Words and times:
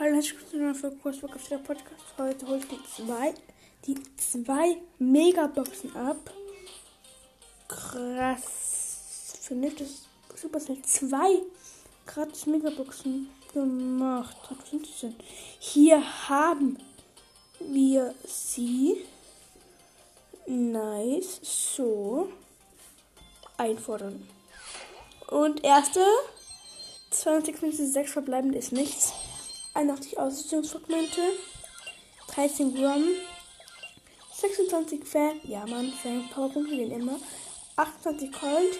Hallo, 0.00 0.14
herzlich 0.14 0.36
willkommen 0.52 0.74
für 0.76 0.92
auf 1.34 1.48
der 1.48 1.58
Podcast. 1.58 2.04
Heute 2.18 2.46
hole 2.46 2.58
ich 2.58 2.68
die 2.68 2.78
zwei, 2.84 3.34
die 3.84 3.96
zwei 4.16 4.76
Megaboxen 5.00 5.96
ab. 5.96 6.32
Krass. 7.66 9.34
Finde 9.40 9.66
ich 9.66 9.74
das 9.74 10.06
super 10.40 10.60
schnell. 10.60 10.80
Zwei 10.82 11.42
gratis 12.06 12.46
Megaboxen 12.46 13.28
gemacht. 13.52 14.36
Was 14.48 14.70
sind 14.70 14.88
das 14.88 15.00
denn? 15.00 15.16
Hier 15.58 16.28
haben 16.28 16.78
wir 17.58 18.14
sie. 18.24 19.04
Nice. 20.46 21.40
So. 21.42 22.28
Einfordern. 23.56 24.28
Und 25.26 25.64
erste 25.64 26.04
20 27.10 27.60
Minuten 27.62 27.90
6 27.90 28.12
verbleibende 28.12 28.58
ist 28.58 28.70
nichts. 28.70 29.12
81 29.78 30.18
Ausrüstungsfragmente. 30.18 31.20
13 32.34 32.74
Gramm. 32.74 33.04
26 34.34 35.04
Fan. 35.04 35.40
Ja, 35.44 35.64
Mann, 35.66 35.92
Fan. 35.92 36.28
Powerpunkte, 36.30 36.76
den 36.76 36.90
immer. 36.90 37.16
28 37.76 38.32
Cold. 38.32 38.78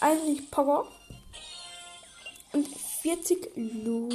21 0.00 0.50
Power. 0.52 0.86
Und 2.52 2.68
40 3.02 3.50
Lu. 3.56 4.08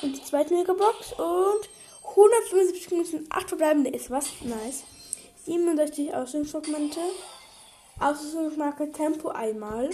Und 0.00 0.16
die 0.16 0.24
zweite 0.24 0.54
Megabox. 0.54 1.12
Und 1.12 1.68
175 2.08 2.90
Minuten 2.92 3.26
8 3.28 3.48
verbleibende 3.50 3.90
ist 3.90 4.10
was. 4.10 4.40
Nice. 4.40 4.84
67 5.44 6.14
Ausrüstungsfragmente. 6.14 7.00
Ausrüstungsmarke 8.00 8.90
Tempo 8.90 9.28
einmal. 9.28 9.90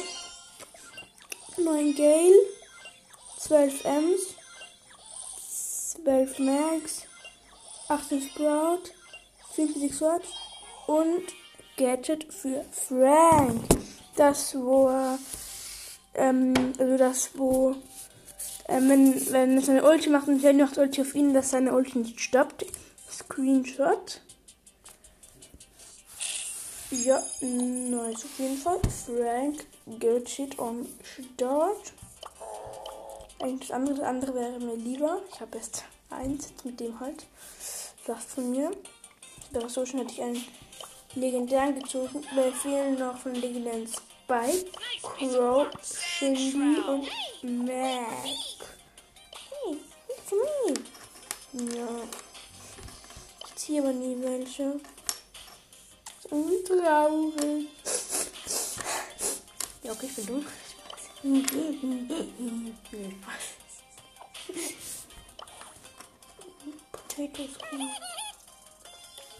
9 1.56 1.95
Gale, 1.95 2.34
12 3.46 3.84
Ms, 3.84 4.36
12 6.02 6.38
Max, 6.38 7.02
18 7.88 8.23
Sprout, 8.23 8.90
50 9.54 9.95
Sword 9.95 10.24
und 10.86 11.24
Gadget 11.76 12.32
für 12.32 12.64
Frank. 12.73 13.60
Das, 14.16 14.54
wo 14.54 14.88
ähm, 16.14 16.54
also 16.78 16.96
das, 16.96 17.30
wo, 17.34 17.74
ähm, 18.68 18.88
wenn, 18.88 19.32
wenn 19.32 19.58
es 19.58 19.66
seine 19.66 19.84
Ulti 19.84 20.08
macht 20.08 20.29
und 20.29 20.40
Jenny 20.40 20.62
macht 20.62 20.79
Ulti 20.79 21.02
auf 21.02 21.14
ihn, 21.14 21.34
dass 21.34 21.51
seine 21.51 21.74
Ulti 21.74 21.98
nicht 21.98 22.20
stoppt. 22.20 22.64
Screenshot. 23.10 24.23
Ja, 26.90 27.23
nice 27.42 28.24
auf 28.24 28.38
jeden 28.38 28.56
Fall. 28.56 28.80
Frank 29.06 29.66
Gadget 30.01 30.58
und 30.58 30.88
Start. 31.02 31.92
Eigentlich 33.45 33.68
das 33.68 33.76
andere, 33.76 33.96
das 33.96 34.06
andere 34.06 34.34
wäre 34.34 34.59
mir 34.59 34.74
lieber. 34.74 35.20
Ich 35.30 35.38
habe 35.38 35.59
erst 35.59 35.84
eins 36.09 36.48
mit 36.64 36.80
dem 36.80 36.98
halt. 36.98 37.26
Last 38.06 38.30
von 38.30 38.51
mir. 38.51 38.70
Da 39.52 39.68
so 39.68 39.84
schon 39.84 40.01
hätte 40.01 40.12
ich 40.12 40.23
einen 40.23 40.42
legendären 41.14 41.78
gezogen. 41.78 42.24
Wir 42.34 42.51
fehlen 42.54 42.98
noch 42.98 43.18
von 43.18 43.34
legendären 43.34 43.86
Spike, 43.86 44.70
Crow, 45.02 45.66
Shindy 45.82 46.80
und 46.88 47.66
Mac. 47.66 48.06
Hey, 49.51 49.76
it's 50.08 50.32
me. 51.52 51.76
Ja. 51.76 51.88
Ich 53.46 53.56
ziehe 53.56 53.82
aber 53.82 53.92
nie 53.92 54.16
welche. 54.23 54.80
So 56.30 56.51
traurig. 56.66 57.66
Ja, 59.82 59.92
okay, 59.92 60.06
ich 60.06 60.16
bin 60.16 60.26
dumm. 60.29 60.46
Potatoes. 66.92 67.50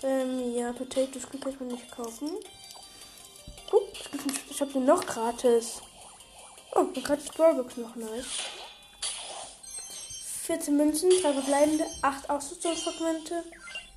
Ähm, 0.03 0.55
ja, 0.55 0.73
Potatoes 0.73 1.29
kann 1.29 1.57
man 1.59 1.69
nicht 1.69 1.91
kaufen. 1.91 2.31
Oh, 3.71 3.83
ich 4.49 4.61
habe 4.63 4.73
den 4.73 4.87
noch 4.87 5.05
gratis. 5.05 5.83
Oh, 6.75 6.87
eine 6.95 7.03
gratis 7.03 7.29
Brawlbox 7.29 7.77
noch 7.77 7.95
nice. 7.97 8.25
14 10.45 10.77
Münzen, 10.79 11.11
3 11.11 11.35
verbleibende, 11.35 11.85
8 12.01 12.31
Ausrüstungsfragmente, 12.31 13.45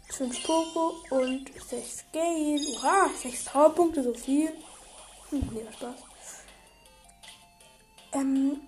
5 0.09 0.43
Popo 0.43 0.95
und 1.11 1.49
6 1.69 2.03
Gale. 2.11 2.59
Oha, 2.75 3.09
6 3.15 3.45
Powerpunkte, 3.45 4.03
so 4.03 4.13
viel. 4.13 4.51
Hm, 5.29 5.49
nee, 5.53 5.65
Spaß. 5.73 6.06
Ähm. 8.13 8.61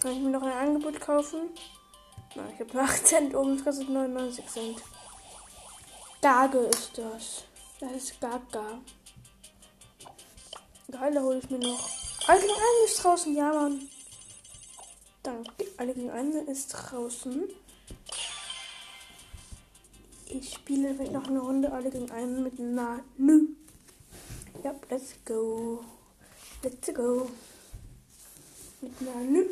Kann 0.00 0.12
ich 0.12 0.18
mir 0.18 0.30
noch 0.30 0.42
ein 0.42 0.52
Angebot 0.52 1.00
kaufen? 1.00 1.50
Na, 2.34 2.42
ich 2.54 2.60
habe 2.60 2.80
8 2.80 3.06
Cent 3.06 3.34
oben, 3.34 3.56
das 3.56 3.64
kostet 3.64 3.90
99 3.90 4.46
Cent. 4.46 4.82
Gage 6.22 6.58
ist 6.58 6.96
das. 6.96 7.44
Das 7.80 7.92
ist 7.92 8.20
Gaga. 8.20 8.80
Geil, 10.90 11.14
da 11.14 11.20
hole 11.22 11.38
ich 11.38 11.50
mir 11.50 11.58
noch. 11.58 11.88
Einen 12.28 12.44
ist 12.84 13.02
draußen, 13.02 13.34
ja, 13.34 13.52
Mann. 13.52 13.88
Danke. 15.30 15.66
Alle 15.76 15.94
gegen 15.94 16.10
einen 16.10 16.48
ist 16.48 16.70
draußen. 16.70 17.44
Ich 20.26 20.54
spiele 20.54 20.92
vielleicht 20.94 21.12
noch 21.12 21.28
eine 21.28 21.38
Runde 21.38 21.70
alle 21.72 21.88
gegen 21.88 22.10
einen 22.10 22.42
mit 22.42 22.58
Nanu. 22.58 23.50
Ja, 24.64 24.74
let's 24.90 25.14
go. 25.24 25.84
Let's 26.64 26.92
go. 26.92 27.30
Mit 28.80 29.00
Nanu. 29.02 29.44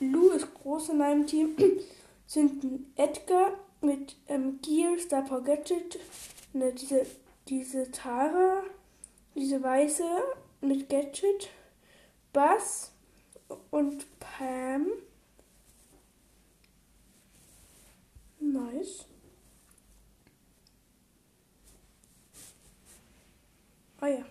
Lu 0.00 0.30
ist 0.32 0.52
groß 0.52 0.90
in 0.90 0.98
meinem 0.98 1.26
Team. 1.26 1.56
Sind 2.26 2.86
Edgar 2.96 3.52
mit 3.80 4.16
ähm, 4.28 4.60
Gear, 4.60 4.98
Star 4.98 5.22
Gadget, 5.40 5.98
ne, 6.52 6.72
diese, 6.72 7.06
diese 7.48 7.90
Tara, 7.90 8.62
diese 9.34 9.62
weiße 9.62 10.04
mit 10.60 10.90
Gadget, 10.90 11.48
Bass 12.34 12.92
und 13.70 14.06
Pam. 14.20 14.88
Nice. 18.52 19.06
Oh 24.02 24.06
ja. 24.06 24.26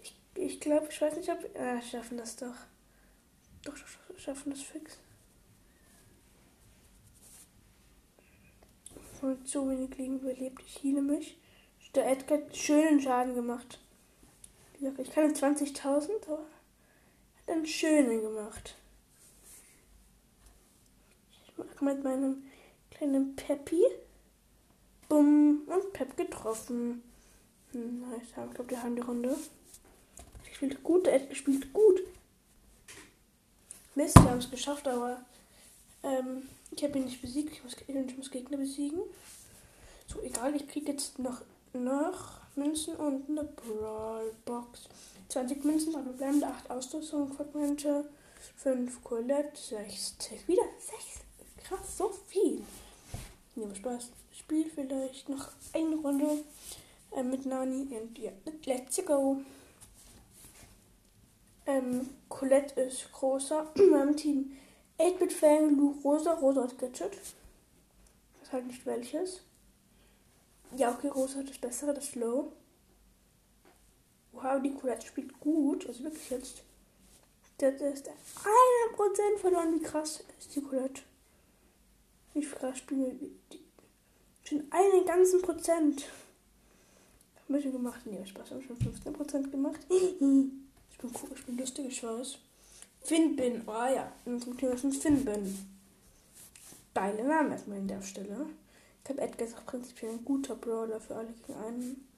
Ich, 0.00 0.14
ich 0.36 0.60
glaube, 0.60 0.86
ich 0.88 1.00
weiß 1.00 1.16
nicht, 1.16 1.28
ob. 1.28 1.38
Ah, 1.58 1.82
schaffen 1.82 2.16
das 2.16 2.36
doch. 2.36 2.54
Doch, 3.64 3.74
schaffen 4.16 4.50
das 4.50 4.62
fix. 4.62 4.98
Und 9.20 9.48
so 9.48 9.68
wenig 9.68 9.96
Leben 9.96 10.20
überlebt. 10.20 10.62
Ich 10.64 10.84
heile 10.84 11.02
mich. 11.02 11.38
Der 11.96 12.08
Edgar 12.08 12.38
hat 12.38 12.56
schönen 12.56 13.00
Schaden 13.00 13.34
gemacht. 13.34 13.80
Ich 14.80 15.10
kann 15.10 15.34
20.000, 15.34 16.24
aber 16.26 16.38
hat 16.38 17.48
einen 17.48 17.66
schönen 17.66 18.22
gemacht. 18.22 18.76
Ich 21.48 21.58
mag 21.58 21.82
mit 21.82 22.04
meinem 22.04 22.42
kleinen 22.94 23.36
Peppi. 23.36 23.82
Bumm. 25.08 25.62
Und 25.66 25.92
Pep 25.92 26.16
getroffen. 26.16 27.02
Hm, 27.72 28.00
nice. 28.00 28.28
Ich 28.28 28.54
glaube, 28.54 28.70
die 28.70 28.78
haben 28.78 28.96
die 28.96 29.02
Runde. 29.02 29.36
Ich 30.46 30.56
spielt 30.56 30.82
gut. 30.82 31.06
Edgar 31.06 31.34
spielt 31.34 31.72
gut. 31.72 32.00
Mist, 33.94 34.16
wir 34.16 34.30
haben 34.30 34.38
es 34.38 34.50
geschafft, 34.50 34.88
aber 34.88 35.22
ähm, 36.02 36.48
ich 36.70 36.82
habe 36.82 36.98
ihn 36.98 37.04
nicht 37.04 37.20
besiegt. 37.20 37.52
Ich 37.52 37.62
muss, 37.62 37.76
ich 37.86 38.16
muss 38.16 38.30
Gegner 38.30 38.56
besiegen. 38.56 39.00
So, 40.06 40.20
egal. 40.22 40.54
Ich 40.56 40.68
kriege 40.68 40.92
jetzt 40.92 41.18
noch, 41.18 41.42
noch 41.72 42.40
Münzen 42.54 42.96
und 42.96 43.28
eine 43.28 43.44
Brawl 43.44 44.32
Box. 44.44 44.88
20 45.28 45.64
Münzen, 45.64 45.94
aber 45.96 46.12
bleiben 46.12 46.44
8 46.44 46.70
Ausrüstungsfragmente, 46.70 48.04
5 48.56 49.02
Colette, 49.02 49.56
6 49.56 50.18
Tick. 50.18 50.46
Wieder 50.46 50.64
6. 50.78 51.22
Krass, 51.64 51.96
so 51.96 52.12
viel. 52.26 52.62
Ja, 53.54 53.74
Spaß. 53.74 54.10
Spiel 54.32 54.70
vielleicht 54.70 55.28
noch 55.28 55.48
eine 55.74 55.96
Runde 55.96 56.44
äh, 57.14 57.22
mit 57.22 57.44
Nani 57.44 57.86
und 57.94 58.18
ja, 58.18 58.32
let's 58.64 59.04
go. 59.04 59.42
Ähm, 61.66 62.08
Colette 62.28 62.80
ist 62.80 63.12
großer. 63.12 63.70
In 63.74 63.90
meinem 63.90 64.16
Team 64.16 64.56
8-Bit 64.98 65.32
Fang, 65.32 65.76
Lu, 65.76 65.94
Rosa, 66.02 66.32
Rosa 66.34 66.62
hat 66.62 66.78
Gadget. 66.78 67.12
Ich 67.12 68.42
weiß 68.42 68.52
halt 68.52 68.66
nicht 68.66 68.86
welches. 68.86 69.42
Ja, 70.76 70.92
okay, 70.92 71.08
Rosa 71.08 71.40
hat 71.40 71.50
das 71.50 71.58
bessere, 71.58 71.92
das 71.92 72.06
Slow. 72.06 72.52
Wow, 74.32 74.62
die 74.62 74.72
Colette 74.72 75.06
spielt 75.06 75.38
gut. 75.40 75.86
Also 75.86 76.04
wirklich 76.04 76.30
jetzt. 76.30 76.62
Das 77.58 77.74
ist 77.80 78.08
100% 78.08 79.38
verloren. 79.38 79.74
Wie 79.74 79.82
krass 79.82 80.24
ist 80.38 80.56
die 80.56 80.62
Colette? 80.62 81.02
Spielen 82.74 83.20
wir? 83.20 83.58
Schon 84.44 84.64
einen 84.70 85.04
ganzen 85.06 85.42
Prozent. 85.42 86.06
Haben 87.36 87.54
wir 87.54 87.62
schon 87.62 87.72
gemacht? 87.72 88.00
Nee, 88.06 88.24
Spaß, 88.24 88.50
haben 88.50 88.62
schon 88.62 88.76
15 88.76 89.12
Prozent 89.12 89.50
gemacht. 89.50 89.80
Ich 90.94 91.08
bin 91.08 91.20
cool, 91.20 91.30
ich 91.34 91.44
bin 91.44 91.58
lustig, 91.58 91.86
ich 91.88 92.04
weiß. 92.04 92.38
Finbin, 93.00 93.62
oh 93.66 93.72
ja, 93.72 94.12
in 94.24 94.34
unserem 94.34 94.56
Team 94.56 94.70
ist 94.70 94.84
ein 94.84 94.92
Finbin. 94.92 95.58
Beile 96.94 97.24
Namen 97.24 97.50
erstmal 97.50 97.78
in 97.78 97.88
der 97.88 98.02
Stelle. 98.02 98.46
Ich 98.98 99.04
glaube, 99.04 99.22
Edgar 99.22 99.48
ist 99.48 99.56
auch 99.56 99.66
prinzipiell 99.66 100.12
ein 100.12 100.24
guter 100.24 100.54
Brawler 100.54 101.00
für 101.00 101.16
alle 101.16 101.32
gegen 101.32 101.58
einen. 101.58 102.08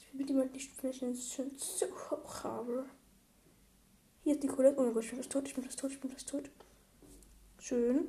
Ich 0.00 0.12
will 0.12 0.20
mit 0.20 0.28
jemandem 0.28 0.54
nicht 0.54 0.72
sprechen, 0.72 1.10
das 1.10 1.20
ist 1.20 1.34
schon 1.34 1.56
zu 1.56 1.86
hoch 1.86 2.42
habe. 2.42 2.86
Hier 4.24 4.34
ist 4.34 4.42
die 4.42 4.48
Colette. 4.48 4.80
Oh 4.80 4.82
mein 4.82 4.94
Gott, 4.94 5.04
ich 5.04 5.10
bin 5.10 5.18
fast 5.18 5.30
tot, 5.30 5.46
ich 5.46 5.54
bin 5.54 5.62
fast 5.62 5.78
tot, 5.78 5.92
ich 5.92 6.00
bin 6.00 6.10
fast 6.10 6.28
tot. 6.28 6.50
Schön. 7.60 8.08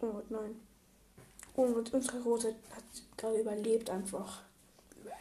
Oh 0.00 0.12
Gott, 0.12 0.30
nein. 0.30 0.60
Oh 1.54 1.62
und 1.62 1.92
unsere 1.94 2.22
Rose 2.22 2.54
hat 2.70 2.84
gerade 3.16 3.40
überlebt 3.40 3.88
einfach. 3.88 4.42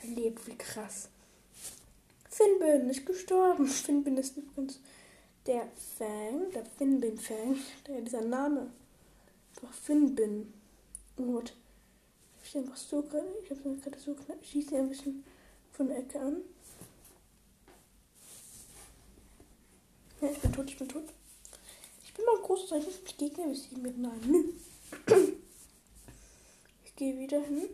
Überlebt, 0.04 0.46
wie 0.48 0.58
krass. 0.58 1.10
Finbin 2.30 2.90
ist 2.90 3.06
gestorben. 3.06 3.68
Finbin 3.68 4.18
ist 4.18 4.36
übrigens 4.36 4.80
der 5.46 5.68
Fang, 5.98 6.52
der 6.54 6.66
Finbin-Fang. 6.66 7.58
Der, 7.88 8.02
dieser 8.02 8.22
Name. 8.22 8.70
Einfach 9.56 9.74
Finbin. 9.74 10.54
Oh 11.18 11.24
Gott. 11.24 11.54
Ich 12.44 12.58
einfach 12.58 12.76
so 12.76 13.02
gerade. 13.02 13.26
Ich 13.44 13.50
habe 13.50 13.78
gerade 13.78 14.00
so 14.00 14.14
knapp. 14.14 14.38
Ich 14.42 14.50
schieße 14.50 14.76
ein 14.76 14.90
bisschen 14.90 15.24
von 15.72 15.88
der 15.88 16.00
Ecke 16.00 16.20
an. 16.20 16.42
Ja, 20.20 20.30
ich 20.30 20.40
bin 20.40 20.52
tot, 20.52 20.70
ich 20.70 20.78
bin 20.78 20.90
tot. 20.90 21.04
Bin 22.16 22.26
mal 22.26 22.42
groß, 22.42 22.72
ich 22.72 22.86
muss 22.86 23.72
mich 23.72 23.78
mit 23.78 23.98
Nein. 23.98 24.54
Ich 26.86 26.96
gehe 26.96 27.18
wieder 27.18 27.42
hin. 27.42 27.70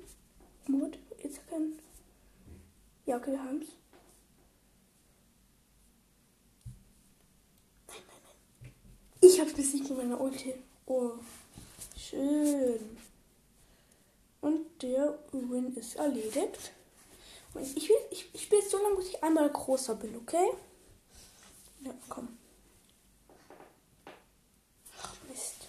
Mut, 0.67 0.97
jetzt 1.21 1.47
kann. 1.47 1.77
Ja, 3.05 3.17
okay, 3.17 3.31
wir 3.31 3.43
haben's. 3.43 3.67
Nein, 7.88 7.97
nein, 8.07 8.21
nein. 8.61 8.71
Ich 9.21 9.39
hab's 9.39 9.53
besiegt 9.53 9.89
mit 9.89 9.97
meiner 9.97 10.19
Ulti. 10.19 10.55
Oh, 10.85 11.11
schön. 11.95 12.97
Und 14.41 14.81
der 14.81 15.19
Win 15.31 15.75
ist 15.75 15.95
erledigt. 15.95 16.71
Und 17.53 17.77
ich, 17.77 17.89
will, 17.89 17.97
ich, 18.09 18.29
ich 18.33 18.43
spiele 18.43 18.61
so 18.61 18.81
lange, 18.81 18.95
bis 18.95 19.09
ich 19.09 19.23
einmal 19.23 19.49
großer 19.49 19.95
bin, 19.95 20.15
okay? 20.15 20.51
Ja, 21.81 21.93
komm. 22.09 22.38
Ach, 25.01 25.15
Mist. 25.27 25.67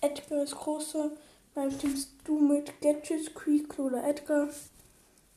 Edgar 0.00 0.42
ist 0.42 0.56
großer. 0.56 1.10
Beim 1.54 1.76
Team 1.78 1.96
du 2.24 2.38
mit 2.38 2.80
Gadgets, 2.80 3.34
Creek 3.34 3.78
oder 3.78 4.04
Edgar. 4.04 4.48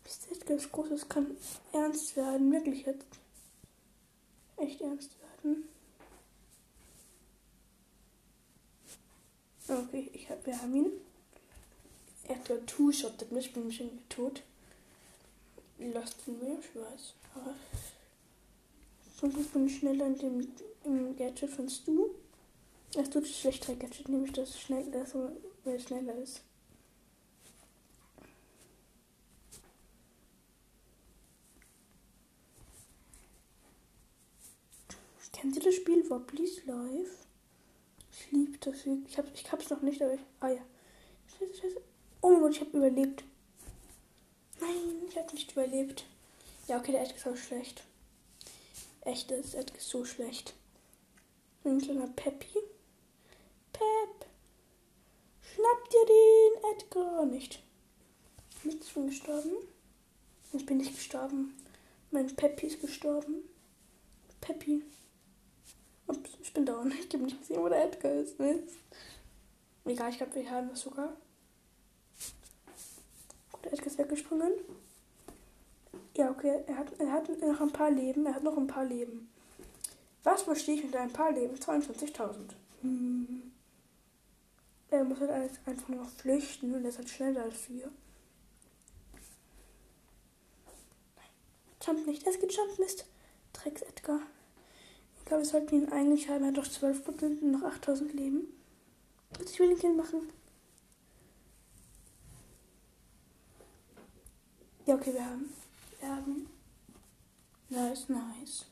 Bis 0.04 0.28
Edgar 0.32 0.58
ist 0.58 0.72
groß, 0.72 0.92
es 0.92 1.10
kann 1.10 1.38
ernst 1.72 2.16
werden. 2.16 2.52
Wirklich 2.52 2.86
jetzt. 2.86 3.08
Echt 4.58 4.82
ernst 4.82 5.12
werden. 5.20 5.68
Okay, 9.68 10.10
ich 10.14 10.30
hab, 10.30 10.46
wir 10.46 10.62
haben 10.62 10.76
ihn. 10.76 10.92
Ja 12.30 12.36
two-shottet 12.66 13.32
mich, 13.32 13.54
bin 13.54 13.68
mich 13.68 13.82
irgendwie 13.82 14.04
tot. 14.08 14.44
Lasst 15.80 16.28
ihn 16.28 16.40
mir, 16.40 16.58
ich 16.60 16.76
weiß. 16.76 17.14
Aber 17.36 17.56
sonst 19.20 19.52
bin 19.52 19.68
ich 19.68 19.78
schneller 19.78 20.06
in 20.08 20.18
dem 20.18 20.48
im 20.84 21.16
Gadget 21.16 21.50
von 21.50 21.70
Stu. 21.70 22.10
Das 22.94 23.10
tut 23.10 23.28
schlechtere 23.28 23.76
Gadget, 23.76 24.08
nämlich 24.08 24.34
das 24.34 24.60
schnell, 24.60 24.86
weil 25.64 25.76
es 25.76 25.84
schneller 25.84 26.16
ist. 26.16 26.44
Kennt 35.44 35.58
ihr 35.58 35.62
das 35.64 35.76
Spiel 35.76 36.10
Wobbly's 36.10 36.64
Life? 36.66 37.18
Ich 38.14 38.32
liebe 38.32 38.58
das. 38.60 38.86
Ich, 38.86 39.18
hab, 39.18 39.26
ich 39.34 39.52
hab's 39.52 39.70
noch 39.70 39.82
nicht, 39.82 40.02
aber 40.02 40.14
ich. 40.14 40.22
Ah 40.40 40.48
ja. 40.48 40.62
Scheiße, 41.38 41.54
scheiße. 41.54 41.82
Oh 42.22 42.30
mein 42.30 42.42
Gott, 42.44 42.52
ich 42.52 42.62
hab 42.62 42.74
überlebt. 42.74 43.26
Nein, 44.62 45.02
ich 45.06 45.18
hab 45.18 45.34
nicht 45.34 45.52
überlebt. 45.52 46.06
Ja, 46.70 46.78
okay, 46.78 46.94
der 46.94 47.02
Edgar 47.02 47.18
ist 47.18 47.28
auch 47.28 47.36
schlecht. 47.36 47.84
Echt, 49.02 49.32
das 49.32 49.54
Edgar 49.54 49.78
ist 49.78 49.90
so 49.90 50.06
schlecht. 50.06 50.54
Ein 51.66 51.82
kleiner 51.82 52.08
Peppy. 52.08 52.60
Pep. 53.84 54.28
Schnapp 55.42 55.90
dir 55.90 56.06
den 56.06 56.72
Edgar 56.72 57.26
nicht. 57.26 57.62
Ich 58.64 58.94
bin 58.94 59.08
gestorben. 59.08 59.52
Ich 60.54 60.66
bin 60.66 60.78
nicht 60.78 60.96
gestorben. 60.96 61.54
Mein 62.12 62.34
Peppy 62.36 62.68
ist 62.68 62.82
gestorben. 62.82 63.44
Peppy. 64.40 64.84
Ups, 66.08 66.30
ich 66.42 66.54
bin 66.54 66.66
down. 66.66 66.92
Ich 66.92 67.14
habe 67.14 67.24
nicht 67.24 67.40
gesehen, 67.40 67.62
wo 67.62 67.70
der 67.70 67.86
Edgar 67.86 68.14
ist. 68.14 68.40
Mist. 68.40 68.78
Egal, 69.86 70.12
ich 70.12 70.18
glaube, 70.18 70.36
wir 70.36 70.50
haben 70.50 70.70
das 70.70 70.82
sogar. 70.82 71.18
Gut, 73.52 73.66
der 73.66 73.74
Edgar 73.74 73.88
ist 73.88 73.98
weggesprungen. 73.98 74.54
Ja, 76.16 76.30
okay, 76.30 76.64
er 76.68 76.78
hat, 76.78 77.00
er 77.00 77.12
hat 77.12 77.30
noch 77.42 77.62
ein 77.62 77.74
paar 77.74 77.92
Leben. 77.92 78.26
Er 78.26 78.36
hat 78.36 78.44
noch 78.44 78.58
ein 78.58 78.68
paar 78.68 78.86
Leben. 78.86 79.30
Was 80.24 80.44
verstehe 80.44 80.76
ich 80.76 80.84
mit 80.84 80.96
ein 80.96 81.12
paar 81.12 81.32
Leben? 81.32 81.56
22.000. 81.56 82.36
Hm. 82.82 83.53
Er 84.94 85.04
muss 85.04 85.20
halt 85.20 85.32
einfach 85.66 85.88
nur 85.88 86.06
flüchten 86.06 86.72
und 86.76 86.84
er 86.84 86.90
ist 86.90 87.00
halt 87.00 87.10
schneller 87.10 87.42
als 87.42 87.68
wir. 87.68 87.92
Jump 91.84 92.06
nicht, 92.06 92.28
es 92.28 92.40
geht 92.40 92.54
Jump 92.54 92.78
Mist. 92.78 93.08
Drecks 93.54 93.82
Edgar. 93.82 94.20
Ich 95.18 95.26
glaube, 95.26 95.42
wir 95.42 95.50
sollten 95.50 95.76
ihn 95.76 95.92
eigentlich 95.92 96.30
haben. 96.30 96.44
Er 96.44 96.50
hat 96.50 96.58
doch 96.58 96.68
12% 96.68 97.42
und 97.42 97.52
noch 97.54 97.64
8000 97.64 98.14
Leben. 98.14 98.54
Ich 99.44 99.60
will 99.60 99.70
den 99.70 99.80
Kill 99.80 99.94
machen. 99.96 100.30
Ja, 104.86 104.94
okay, 104.94 105.12
wir 105.12 105.26
haben. 105.26 105.52
Wir 106.00 106.10
haben. 106.10 106.50
Nice, 107.70 108.10
nice. 108.10 108.68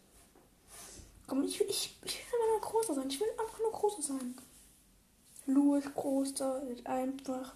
Komm, 1.26 1.44
ich 1.46 1.60
will, 1.60 1.68
ich, 1.68 1.98
ich 2.06 2.20
will 2.20 2.40
aber 2.40 2.52
nur 2.52 2.62
großer 2.62 2.94
sein. 2.94 3.10
Ich 3.10 3.20
will 3.20 3.28
einfach 3.40 3.60
nur 3.60 3.72
großer 3.72 4.04
sein. 4.04 4.36
Lou 5.48 5.76
ist 5.76 5.94
großer, 5.96 6.68
wird 6.68 6.86
einfach. 6.86 7.56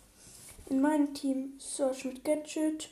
In 0.69 0.81
meinem 0.81 1.13
Team 1.13 1.53
Search 1.60 2.05
mit 2.05 2.24
Gadget. 2.24 2.89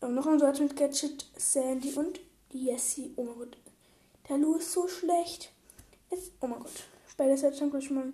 Ähm, 0.00 0.14
noch 0.14 0.26
ein 0.26 0.38
Search 0.38 0.60
mit 0.60 0.76
Gadget, 0.76 1.26
Sandy 1.36 1.92
und 1.92 2.20
Jessie. 2.50 3.12
Oh 3.16 3.24
mein 3.24 3.38
Gott. 3.38 3.56
Der 4.28 4.38
Lou 4.38 4.54
ist 4.54 4.72
so 4.72 4.88
schlecht. 4.88 5.52
Ist, 6.10 6.32
oh 6.40 6.46
mein 6.46 6.60
Gott. 6.60 6.84
Bei 7.16 7.26
der 7.26 7.36
Search 7.36 7.60
haben 7.60 7.72
wir 7.72 7.82
schon 7.82 7.96
mal 7.96 8.12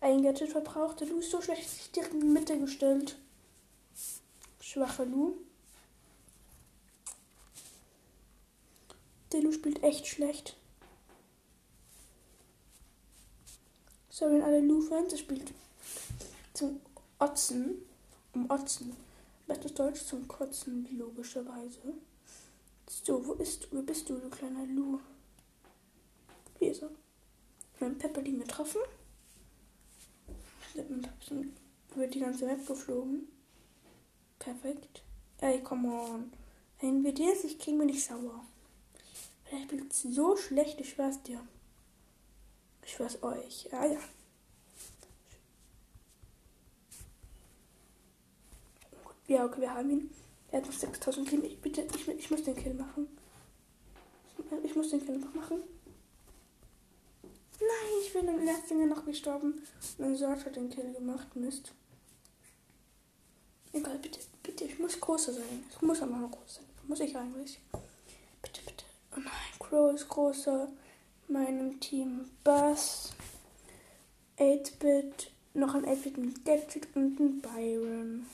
ein 0.00 0.22
Gadget 0.22 0.50
verbraucht. 0.50 1.00
Der 1.00 1.08
Lou 1.08 1.18
ist 1.18 1.30
so 1.30 1.42
schlecht, 1.42 1.68
sich 1.68 1.90
direkt 1.90 2.14
in 2.14 2.20
die 2.20 2.26
Mitte 2.26 2.58
gestellt. 2.58 3.18
Schwache 4.60 5.04
Lou. 5.04 5.34
Der 9.32 9.42
Lou 9.42 9.52
spielt 9.52 9.82
echt 9.82 10.06
schlecht. 10.06 10.56
Sorry 14.14 14.36
an 14.36 14.42
alle 14.42 14.60
Lu-Fans, 14.60 15.12
es 15.12 15.18
spielt 15.18 15.52
zum 16.52 16.80
Otzen, 17.18 17.82
um 18.32 18.48
Otzen. 18.48 18.94
Bestes 19.48 19.74
Deutsch 19.74 20.04
zum 20.04 20.28
Kotzen, 20.28 20.86
logischerweise. 20.96 21.94
So, 22.88 23.26
wo 23.26 23.32
ist? 23.32 23.66
Wo 23.72 23.82
bist 23.82 24.08
du, 24.08 24.16
du 24.18 24.30
kleiner 24.30 24.66
Lu? 24.66 25.00
Hier 26.60 26.70
ist 26.70 26.82
er. 26.82 26.90
Mein 27.80 27.98
Pepperling 27.98 28.38
getroffen. 28.38 28.82
Wird 31.96 32.14
die 32.14 32.20
ganze 32.20 32.46
Map 32.46 32.64
geflogen. 32.68 33.26
Perfekt. 34.38 35.02
Ey, 35.40 35.60
come 35.60 35.88
on. 35.88 36.32
Wenn 36.78 37.02
wir 37.02 37.14
das, 37.14 37.42
ich 37.42 37.58
kriege 37.58 37.78
mir 37.78 37.86
nicht 37.86 38.04
sauer. 38.04 38.44
Der 39.50 39.60
spielt 39.64 39.92
so 39.92 40.36
schlecht, 40.36 40.80
ich 40.80 40.90
schwör's 40.90 41.20
dir. 41.24 41.44
Ich 42.86 43.00
weiß 43.00 43.22
euch. 43.22 43.68
Ja, 43.72 43.86
ja. 43.86 43.98
Ja, 49.26 49.44
okay, 49.46 49.62
wir 49.62 49.74
haben 49.74 49.90
ihn. 49.90 50.10
Er 50.50 50.58
hat 50.60 50.66
noch 50.66 50.72
6000 50.72 51.30
Leben. 51.30 51.44
Ich, 51.44 51.60
bitte, 51.60 51.86
ich, 51.94 52.08
ich 52.08 52.30
muss 52.30 52.44
den 52.44 52.56
Kill 52.56 52.74
machen. 52.74 53.08
Ich 54.62 54.76
muss 54.76 54.90
den 54.90 55.04
Kill 55.04 55.18
noch 55.18 55.34
machen. 55.34 55.62
Nein, 57.58 58.02
ich 58.04 58.12
bin 58.12 58.28
im 58.28 58.44
letzten 58.44 58.88
noch 58.88 59.04
gestorben. 59.04 59.62
Mein 59.98 60.16
Sort 60.16 60.44
hat 60.44 60.56
den 60.56 60.68
Kill 60.68 60.92
gemacht. 60.92 61.34
Mist. 61.34 61.72
Egal, 63.72 63.98
bitte, 63.98 64.20
bitte, 64.42 64.64
ich 64.64 64.78
muss 64.78 65.00
größer 65.00 65.32
sein. 65.32 65.64
Ich 65.70 65.82
muss 65.82 66.02
aber 66.02 66.16
noch 66.16 66.30
groß 66.30 66.56
sein. 66.56 66.64
Muss 66.86 67.00
ich 67.00 67.16
eigentlich. 67.16 67.58
Bitte, 68.42 68.60
bitte. 68.64 68.84
Oh 69.16 69.20
nein, 69.20 69.58
Crow 69.58 69.92
ist 69.94 70.08
größer 70.08 70.68
meinem 71.28 71.80
Team 71.80 72.30
Bass, 72.42 73.12
8-Bit, 74.38 75.30
noch 75.54 75.74
ein 75.74 75.86
8 75.86 76.16
mit 76.18 76.44
Gadget 76.44 76.88
und 76.94 77.18
ein 77.20 77.40
Byron. 77.40 78.26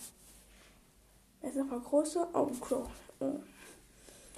Er 1.43 1.51
ist 1.51 1.57
nochmal 1.57 1.81
großer. 1.81 2.29
Oh, 2.35 2.47
Crow. 2.61 2.89
Oh. 3.21 3.41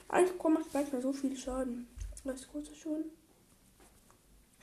Eigentlich 0.09 0.39
Crow 0.39 0.53
macht 0.53 0.73
manchmal 0.73 1.03
so 1.03 1.13
viel 1.13 1.37
Schaden. 1.37 1.89
Was 2.25 2.49
große 2.49 2.75
schon? 2.77 3.05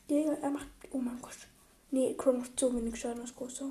Digga, 0.10 0.34
er 0.34 0.50
macht. 0.50 0.68
Oh 0.92 1.00
mein 1.00 1.22
Gott. 1.22 1.48
Nee, 1.92 2.14
Crow 2.18 2.38
macht 2.38 2.58
so 2.60 2.74
wenig 2.74 3.00
Schaden 3.00 3.22
als 3.22 3.36
großer. 3.36 3.70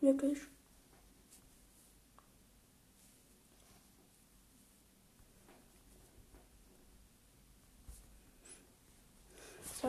Wirklich. 0.00 0.38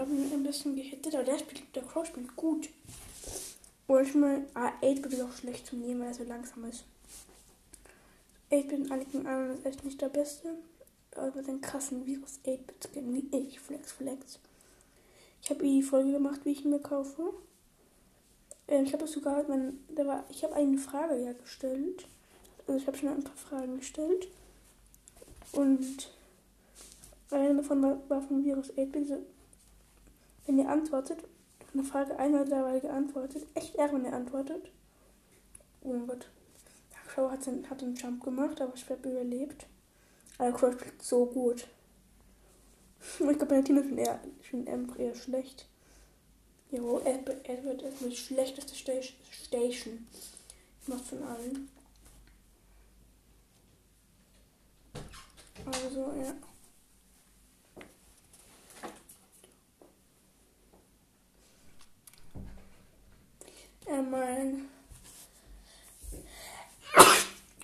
Habe 0.01 0.11
ihn 0.11 0.33
ein 0.33 0.43
bisschen 0.43 0.75
gehittet, 0.75 1.13
aber 1.13 1.23
der, 1.23 1.37
spielt, 1.37 1.75
der 1.75 1.83
Crow 1.83 2.05
spielt 2.05 2.35
gut. 2.35 2.69
Ich 3.87 4.15
meine, 4.15 4.45
ah, 4.53 4.71
8-Bit 4.81 5.13
ist 5.13 5.21
auch 5.21 5.33
schlecht 5.33 5.67
zu 5.67 5.75
nehmen, 5.75 5.99
weil 6.01 6.07
er 6.07 6.13
so 6.13 6.23
langsam 6.23 6.65
ist. 6.65 6.85
8-Bit 8.49 8.71
in 8.71 8.91
einigen 8.91 9.27
anderen 9.27 9.57
ist 9.57 9.65
echt 9.65 9.83
nicht 9.83 10.01
der 10.01 10.09
Beste. 10.09 10.55
Aber 11.15 11.35
mit 11.35 11.47
den 11.47 11.61
krassen 11.61 12.05
Virus 12.05 12.39
8-Bit-Skin 12.45 13.13
wie 13.13 13.37
ich, 13.37 13.59
Flex 13.59 13.91
Flex. 13.91 14.39
Ich 15.43 15.49
habe 15.49 15.63
die 15.63 15.83
Folge 15.83 16.13
gemacht, 16.13 16.41
wie 16.45 16.51
ich 16.51 16.63
ihn 16.63 16.71
mir 16.71 16.79
kaufe. 16.79 17.33
Ähm, 18.67 18.85
ich 18.85 18.93
habe 18.93 19.07
sogar, 19.07 19.43
mein, 19.47 19.83
da 19.93 20.05
war, 20.05 20.23
ich 20.29 20.43
habe 20.43 20.55
eine 20.55 20.77
Frage 20.77 21.21
ja 21.21 21.33
gestellt. 21.33 22.07
Also 22.65 22.79
ich 22.79 22.87
habe 22.87 22.97
schon 22.97 23.09
ein 23.09 23.23
paar 23.23 23.35
Fragen 23.35 23.77
gestellt. 23.77 24.29
Und 25.51 26.09
eine 27.29 27.55
davon 27.55 27.83
war, 27.83 27.97
war 28.09 28.21
vom 28.21 28.43
Virus 28.43 28.71
8-Bit. 28.73 29.19
Wenn 30.45 30.59
ihr 30.59 30.69
antwortet, 30.69 31.23
eine 31.73 31.83
Frage 31.83 32.17
ein 32.17 32.33
oder 32.35 32.47
zwei 32.47 32.79
geantwortet. 32.79 33.47
Echt 33.53 33.75
eher, 33.75 33.91
wenn 33.93 34.05
er 34.05 34.13
antwortet. 34.13 34.71
Oh 35.81 35.93
mein 35.93 36.07
Gott. 36.07 36.29
Crow 37.07 37.29
hat, 37.29 37.45
den, 37.45 37.69
hat 37.69 37.81
einen 37.81 37.95
Jump 37.95 38.23
gemacht, 38.23 38.61
aber 38.61 38.73
ich 38.75 38.89
habe 38.89 39.09
überlebt. 39.09 39.67
Aber 40.37 40.51
Crow 40.53 40.73
spielt 40.73 41.01
so 41.01 41.25
gut. 41.25 41.67
Ich 43.19 43.37
glaube, 43.37 43.55
mein 43.55 43.65
Team 43.65 43.77
ist 43.77 43.91
eher, 43.97 44.19
schon 44.43 44.67
eher 44.67 45.15
schlecht. 45.15 45.67
Jo, 46.69 46.99
Edward 46.99 47.81
ist 47.81 47.99
die 47.99 48.15
schlechteste 48.15 48.75
Station. 48.75 50.07
Macht 50.85 51.05
von 51.05 51.23
allen. 51.23 51.69
Also, 55.65 56.13
ja. 56.21 56.33
Äh, 63.85 64.01
mein. 64.01 64.69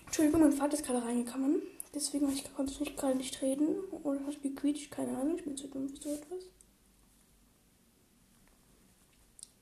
Entschuldigung, 0.05 0.41
mein 0.41 0.53
Vater 0.53 0.73
ist 0.73 0.85
gerade 0.85 1.03
reingekommen. 1.03 1.61
Deswegen 1.93 2.31
ich, 2.31 2.53
konnte 2.55 2.73
ich 2.83 2.95
gerade 2.95 3.17
nicht 3.17 3.41
reden. 3.41 3.79
Oder 4.03 4.25
hat 4.25 4.41
gequietscht, 4.41 4.91
keine 4.91 5.17
Ahnung. 5.17 5.37
Ich 5.37 5.43
bin 5.43 5.57
zu 5.57 5.67
dumm 5.67 5.89
für 5.89 5.97
so 6.01 6.13
etwas. 6.13 6.43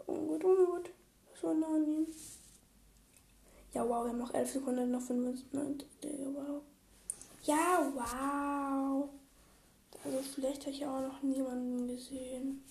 Oh 0.07 0.13
gut, 0.13 0.43
oh 0.43 0.65
gut. 0.65 0.89
So 1.41 1.51
ihm. 1.51 2.07
Ja, 3.73 3.83
wow, 3.83 4.05
wir 4.05 4.11
haben 4.11 4.19
noch 4.19 4.33
11 4.33 4.51
Sekunden, 4.53 4.91
noch 4.91 5.01
95. 5.01 5.87
Wow. 6.01 6.61
Ja, 7.43 7.91
wow. 7.93 9.09
Also 10.03 10.19
vielleicht 10.33 10.61
habe 10.61 10.71
ich 10.71 10.85
auch 10.85 11.01
noch 11.01 11.21
niemanden 11.21 11.87
gesehen. 11.87 12.63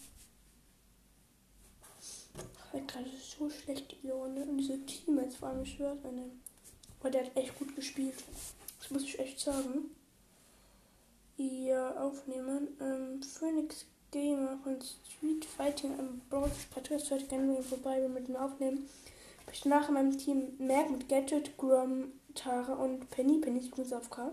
Ich 2.75 2.81
habe 2.81 2.93
gerade 2.93 3.11
so 3.38 3.49
schlecht 3.49 3.95
die 4.02 4.09
Laune. 4.09 4.43
Und 4.43 4.59
diese 4.59 4.85
Teammates 4.85 5.37
vor 5.37 5.49
allem, 5.49 5.62
ich 5.62 5.75
schwöre, 5.75 5.97
meine. 6.02 6.31
Aber 6.99 7.11
der 7.11 7.25
hat 7.25 7.37
echt 7.37 7.57
gut 7.57 7.75
gespielt. 7.76 8.16
Das 8.81 8.90
muss 8.90 9.04
ich 9.04 9.19
echt 9.19 9.38
sagen. 9.38 9.90
Ja, 11.37 11.97
aufnehmen. 12.02 12.69
Ähm, 12.81 13.23
Phoenix 13.23 13.87
Gamer 14.11 14.59
von 14.64 14.78
Street 14.81 15.45
Fighting 15.45 15.99
am 15.99 16.21
Bronze 16.28 16.66
Podcast 16.73 17.11
heute 17.12 17.26
gerne 17.26 17.62
vorbei 17.62 17.97
wenn 17.97 18.02
wir 18.02 18.21
mit 18.21 18.28
dem 18.28 18.37
aufnehmen. 18.37 18.88
Ich 19.40 19.47
möchte 19.47 19.69
nachher 19.69 19.93
meinem 19.93 20.19
Team 20.19 20.54
Merk 20.59 20.90
mit 20.90 21.09
Gadget, 21.09 21.57
Grom, 21.57 22.12
Tara 22.35 22.75
und 22.75 23.09
Penny. 23.11 23.38
Penny 23.38 23.61
ist 23.61 23.69
übrigens 23.69 23.93
auf 23.93 24.11
K. 24.11 24.33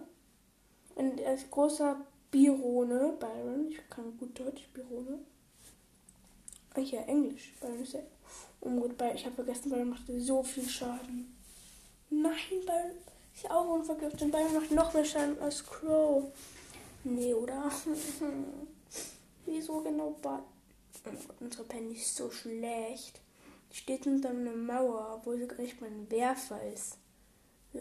Und 0.96 1.20
ist 1.20 1.52
großer 1.52 2.02
Birone, 2.32 3.14
Byron. 3.20 3.68
Ich 3.70 3.90
kann 3.90 4.18
gut 4.18 4.40
Deutsch, 4.40 4.68
Birone. 4.74 5.20
Ach 6.74 6.80
ja, 6.80 7.02
Englisch. 7.02 7.54
Byron 7.60 7.82
ist 7.82 7.94
ja 7.94 8.02
ungut. 8.62 8.98
Byron, 8.98 9.16
ich 9.16 9.26
habe 9.26 9.36
vergessen, 9.36 9.70
Byron 9.70 9.90
macht 9.90 10.04
so 10.08 10.44
viel 10.44 10.68
Schaden. 10.68 11.36
Nein, 12.10 12.66
Byron 12.66 12.92
ist 13.34 13.44
ja 13.44 13.52
auch 13.52 13.68
unvergiftet. 13.68 14.32
Byron 14.32 14.54
macht 14.54 14.72
noch 14.72 14.94
mehr 14.94 15.06
Schaden 15.06 15.40
als 15.40 15.66
Crow. 15.66 16.32
Nee, 17.04 17.34
oder? 17.34 17.72
Wieso 19.46 19.82
genau 19.82 20.16
bei. 20.22 20.40
Oh 21.06 21.10
Gott, 21.28 21.38
unsere 21.40 21.64
Penny 21.64 21.94
ist 21.94 22.16
so 22.16 22.30
schlecht. 22.30 23.20
Die 23.72 23.78
steht 23.78 24.04
hinter 24.04 24.30
einer 24.30 24.56
Mauer, 24.56 25.16
obwohl 25.16 25.40
sie 25.40 25.48
gar 25.48 25.60
nicht 25.60 25.80
mal 25.82 25.90
ein 25.90 26.10
Werfer 26.12 26.62
ist. 26.72 26.98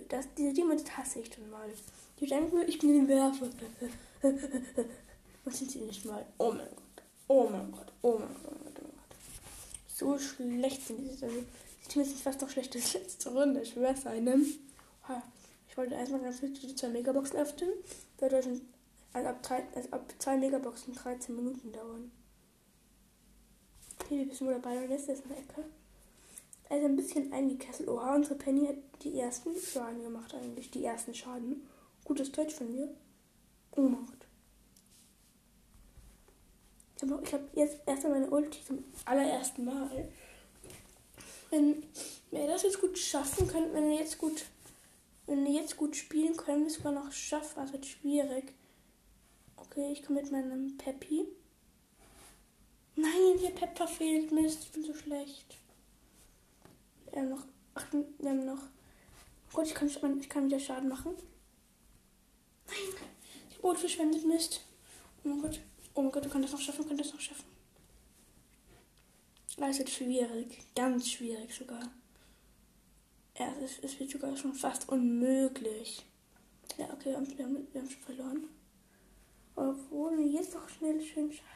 Das, 0.08 0.26
diese 0.37 0.54
Demons 0.54 0.84
hasse 0.96 1.20
ich 1.20 1.30
dann 1.30 1.50
mal. 1.50 1.68
Die 2.20 2.26
denken, 2.26 2.62
ich 2.66 2.78
bin 2.78 3.00
ein 3.00 3.08
Werfer. 3.08 3.49
Was 5.44 5.58
sind 5.58 5.70
sie 5.70 5.80
nicht 5.80 6.04
mal? 6.04 6.25
Oh 6.38 6.52
mein 6.52 6.68
Gott. 6.68 7.04
Oh 7.26 7.49
mein 7.49 7.72
Gott. 7.72 7.92
Oh 8.02 8.18
mein 8.18 8.28
Gott. 8.28 8.42
Oh 8.44 8.52
mein 8.52 8.75
Gott. 8.75 8.75
Oh 8.78 8.82
mein 8.82 8.94
Gott. 8.99 9.16
So 10.00 10.19
schlecht 10.19 10.87
sind 10.87 10.99
diese. 10.99 11.26
Also, 11.26 11.45
Teams 11.88 12.09
sind 12.09 12.21
fast 12.21 12.40
noch 12.40 12.49
schlechter 12.49 12.78
als 12.78 12.95
letzte 12.95 13.28
Runde. 13.28 13.61
Ich 13.61 13.73
schwör's 13.73 14.07
einem. 14.07 14.47
Ich 15.69 15.76
wollte 15.76 15.95
erstmal 15.95 16.23
ganz 16.23 16.40
kurz 16.40 16.61
die 16.61 16.75
zwei 16.75 16.88
Megaboxen 16.88 17.38
öffnen. 17.38 17.69
Dadurch 18.16 18.47
also 19.12 19.28
ab, 19.28 19.42
drei, 19.42 19.62
also 19.75 19.90
ab 19.90 20.11
zwei 20.19 20.38
Megaboxen 20.38 20.95
13 20.95 21.37
Minuten 21.37 21.71
dauern. 21.71 22.11
Hier, 24.09 24.21
wir 24.21 24.30
wissen, 24.30 24.47
wo 24.47 24.50
der 24.50 24.59
Ball 24.61 24.90
ist. 24.90 25.09
Ist 25.09 25.25
der 25.28 25.37
Ecke. 25.37 25.64
Also 26.71 26.87
ein 26.87 26.97
bisschen 26.97 27.30
eingekesselt. 27.33 27.88
Oha, 27.88 28.14
unsere 28.14 28.37
Penny 28.37 28.69
hat 28.69 28.76
die 29.02 29.19
ersten 29.19 29.50
Schaden 29.54 30.02
gemacht 30.02 30.35
eigentlich. 30.35 30.71
Die 30.71 30.85
ersten 30.85 31.12
Schaden. 31.12 31.66
Gutes 32.04 32.33
Deutsch 32.33 32.54
von 32.54 32.73
mir. 32.73 32.88
Oh 33.73 33.83
mein 33.83 34.07
Gott. 34.07 34.19
Ich 37.02 37.11
habe 37.11 37.33
hab 37.33 37.57
jetzt 37.57 37.78
erst 37.87 38.04
einmal 38.04 38.21
meine 38.21 38.30
Ulti 38.30 38.62
zum 38.62 38.85
allerersten 39.07 39.64
Mal. 39.64 40.09
Wenn 41.49 41.83
wir 42.30 42.47
das 42.47 42.62
jetzt 42.62 42.80
gut 42.80 42.99
schaffen 42.99 43.49
können, 43.49 43.73
wenn 43.73 43.88
wir 43.88 43.97
jetzt 43.97 44.19
gut, 44.19 44.45
wenn 45.26 45.47
wir 45.47 45.52
jetzt 45.52 45.78
gut 45.78 45.97
spielen, 45.97 46.37
können 46.37 46.64
wir 46.64 46.71
sogar 46.71 46.92
noch 46.92 47.11
schaffen. 47.11 47.61
Also 47.61 47.83
schwierig. 47.83 48.52
Okay, 49.57 49.92
ich 49.92 50.02
komme 50.02 50.21
mit 50.21 50.30
meinem 50.30 50.76
Peppi. 50.76 51.26
Nein, 52.97 53.40
der 53.42 53.50
Pepper 53.50 53.88
fehlt. 53.88 54.30
Mist, 54.30 54.64
ich 54.64 54.73
bin 54.73 54.85
so 54.85 54.92
schlecht. 54.92 55.57
Wir 57.11 57.23
haben 57.23 57.30
noch. 57.30 57.45
Ach, 57.75 57.87
wir 57.92 58.30
haben 58.30 58.45
noch. 58.45 58.62
Gott, 59.54 59.66
ich 59.66 59.75
kann, 59.75 59.88
ich 60.21 60.28
kann 60.28 60.47
wieder 60.47 60.61
Schaden 60.61 60.90
machen. 60.90 61.14
Nein, 62.66 62.76
ich 63.49 63.62
habe 63.62 63.75
verschwendet. 63.75 64.26
Mist. 64.26 64.61
Oh 65.25 65.28
mein 65.28 65.40
Gott. 65.40 65.61
Oh 65.94 66.02
mein 66.02 66.12
Gott, 66.12 66.25
du 66.25 66.28
kannst 66.28 66.52
das 66.52 66.52
noch 66.52 66.64
schaffen, 66.64 66.82
du 66.82 66.88
kannst 66.88 67.04
das 67.04 67.12
noch 67.12 67.20
schaffen. 67.20 67.44
Das 69.56 69.78
ist 69.78 69.90
schwierig. 69.90 70.59
Ganz 70.75 71.11
schwierig 71.11 71.54
sogar. 71.54 71.90
Ja, 73.38 73.52
es, 73.62 73.73
ist, 73.73 73.85
es 73.85 74.00
wird 74.00 74.11
sogar 74.11 74.37
schon 74.37 74.54
fast 74.54 74.88
unmöglich. 74.88 76.06
Ja, 76.78 76.87
okay, 76.92 77.11
wir 77.11 77.16
haben, 77.16 77.38
wir 77.38 77.44
haben, 77.44 77.68
wir 77.73 77.80
haben 77.80 77.90
schon 77.90 78.02
verloren. 78.02 78.44
Obwohl, 79.56 80.20
jetzt 80.20 80.54
doch 80.54 80.68
schnell 80.68 81.00
schön 81.00 81.30
schaden. 81.30 81.50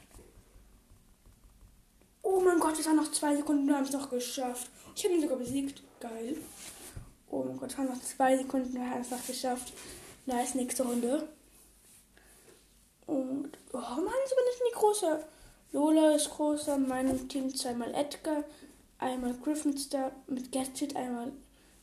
Oh 2.22 2.40
mein 2.40 2.58
Gott, 2.58 2.78
es 2.78 2.86
waren 2.86 2.96
noch 2.96 3.10
zwei 3.10 3.36
Sekunden, 3.36 3.66
wir 3.66 3.76
haben 3.76 3.84
es 3.84 3.92
noch 3.92 4.10
geschafft. 4.10 4.70
Ich 4.96 5.04
habe 5.04 5.14
ihn 5.14 5.22
sogar 5.22 5.38
besiegt. 5.38 5.82
Geil. 6.00 6.36
Oh 7.30 7.42
mein 7.44 7.56
Gott, 7.56 7.70
es 7.70 7.78
waren 7.78 7.88
noch 7.88 8.00
zwei 8.00 8.36
Sekunden, 8.36 8.74
wir 8.74 8.90
haben 8.90 9.02
es 9.02 9.10
noch 9.10 9.26
geschafft. 9.26 9.72
Nice, 10.26 10.54
nächste 10.54 10.84
Runde. 10.84 11.28
Und, 13.06 13.50
oh 13.72 13.78
Mann, 13.78 14.24
so 14.26 14.36
bin 14.36 14.44
ich 14.52 14.60
in 14.60 14.66
die 14.72 14.78
große. 14.78 15.24
Lola 15.72 16.14
ist 16.14 16.30
großer, 16.30 16.78
mein 16.78 17.28
Team 17.28 17.54
zweimal 17.54 17.92
Edgar, 17.94 18.44
einmal 18.98 19.34
Griffin 19.34 19.74
mit 20.28 20.52
Gadget, 20.52 20.94
einmal 20.96 21.32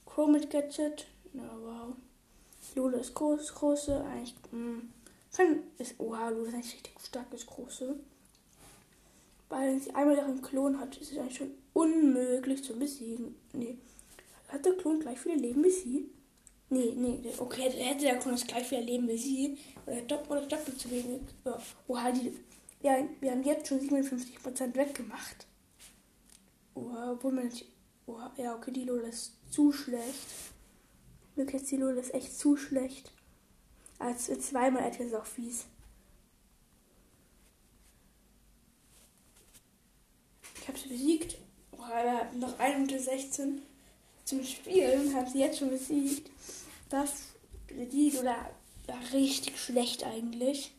Crow 0.05 0.29
mit 0.29 0.49
Gadget. 0.49 1.07
Na 1.33 1.43
wow. 1.61 1.95
Lola 2.75 2.99
ist 2.99 3.13
groß, 3.13 3.53
große, 3.53 4.03
eigentlich, 4.05 4.35
mh. 4.51 4.81
Kann 5.35 5.63
ist. 5.77 5.99
Oha, 5.99 6.29
du 6.29 6.43
bist 6.43 6.53
eigentlich 6.53 6.73
richtig 6.73 6.93
starkes 7.01 7.45
Große. 7.45 7.95
Weil 9.49 9.79
sie 9.79 9.93
einmal 9.95 10.17
ihren 10.17 10.41
Klon 10.41 10.79
hat, 10.79 10.97
ist 10.97 11.11
es 11.11 11.17
eigentlich 11.17 11.37
schon 11.37 11.51
unmöglich 11.73 12.63
zu 12.63 12.77
besiegen. 12.77 13.35
Nee. 13.53 13.77
Hat 14.49 14.65
der 14.65 14.73
Klon 14.73 14.99
gleich 14.99 15.19
viele 15.19 15.35
Leben 15.35 15.63
wie 15.63 15.71
sie? 15.71 16.09
Nee, 16.71 16.93
nee. 16.95 17.19
Okay, 17.37 17.69
hätte 17.69 18.05
der 18.05 18.17
Klon 18.17 18.33
das 18.33 18.47
gleich 18.47 18.65
viele 18.65 18.81
Leben 18.81 19.05
wie 19.09 19.17
sie. 19.17 19.57
Oder 19.85 20.01
doppelt, 20.03 20.49
doppelt 20.49 20.79
zu 20.79 20.89
wenig. 20.89 21.21
Ja. 21.43 21.61
Oha, 21.89 22.11
die. 22.11 22.33
Ja, 22.81 22.97
wir 23.19 23.31
haben 23.31 23.43
jetzt 23.43 23.67
schon 23.67 23.81
57% 23.81 24.73
weggemacht. 24.75 25.45
Wow, 26.73 27.11
obwohl 27.11 27.33
man 27.33 27.45
nicht. 27.45 27.65
Wow, 28.05 28.31
ja, 28.37 28.55
okay, 28.55 28.71
die 28.71 28.85
Lola 28.85 29.09
ist 29.09 29.33
zu 29.51 29.73
schlecht. 29.73 30.27
Wirklich, 31.35 31.63
die 31.63 31.75
Lola 31.75 31.99
ist 31.99 32.13
echt 32.13 32.39
zu 32.39 32.55
schlecht. 32.55 33.11
Als 33.99 34.27
zweimal 34.27 34.85
Edgar 34.85 35.07
ist 35.07 35.13
auch 35.13 35.25
fies. 35.25 35.65
Ich 40.61 40.67
habe 40.69 40.79
sie 40.79 40.87
besiegt. 40.87 41.37
Oh, 41.73 42.37
noch 42.37 42.57
1 42.57 42.75
Minute 42.77 42.99
16 42.99 43.61
zum 44.23 44.43
Spielen 44.45 45.13
haben 45.13 45.29
sie 45.29 45.39
jetzt 45.39 45.59
schon 45.59 45.69
besiegt. 45.69 46.31
Das 46.91 47.31
die 47.69 48.13
oder 48.19 48.35
war 48.87 49.13
richtig 49.13 49.57
schlecht 49.59 50.03
eigentlich. 50.03 50.73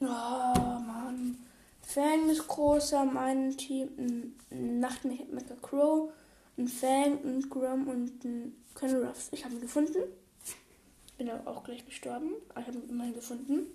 Oh 0.00 0.04
Mann. 0.04 1.38
Fang 1.82 2.28
ist 2.28 2.48
großer, 2.48 3.04
mein 3.04 3.56
Team. 3.56 4.34
Nacht 4.50 5.04
mit 5.04 5.32
Mecha 5.32 5.54
Crow, 5.62 6.10
ein 6.58 6.66
Fang, 6.66 7.24
ein 7.24 7.48
Grum 7.48 7.86
und 7.86 8.24
ein 8.24 8.56
Colonel 8.74 9.06
Ruffs. 9.06 9.28
Ich 9.30 9.44
habe 9.44 9.54
ihn 9.54 9.60
gefunden. 9.60 10.02
Bin 11.16 11.30
aber 11.30 11.48
auch 11.50 11.62
gleich 11.62 11.86
gestorben. 11.86 12.32
Aber 12.50 12.60
ich 12.60 12.66
habe 12.66 12.78
ihn 12.78 12.88
immerhin 12.90 13.14
gefunden. 13.14 13.66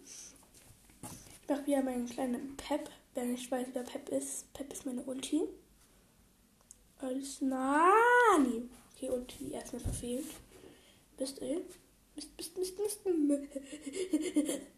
Ich 1.41 1.49
mache 1.49 1.65
wieder 1.65 1.81
meinen 1.81 2.05
kleinen 2.07 2.57
Pep. 2.57 2.89
Wer 3.13 3.25
nicht 3.25 3.49
weiß, 3.49 3.67
wer 3.73 3.83
Pep 3.83 4.09
ist. 4.09 4.51
Pep 4.53 4.71
ist 4.73 4.85
meine 4.85 5.03
Ulti. 5.03 5.41
Als 6.99 7.41
Nani. 7.41 8.69
Okay, 9.01 9.09
Ulti 9.09 9.51
erstmal 9.51 9.81
verfehlt. 9.81 10.27
Bist 11.17 11.41
du? 11.41 11.45
Mist, 12.15 12.29
Mist, 12.37 12.57
Mist, 12.57 12.77
Mist. 12.77 12.99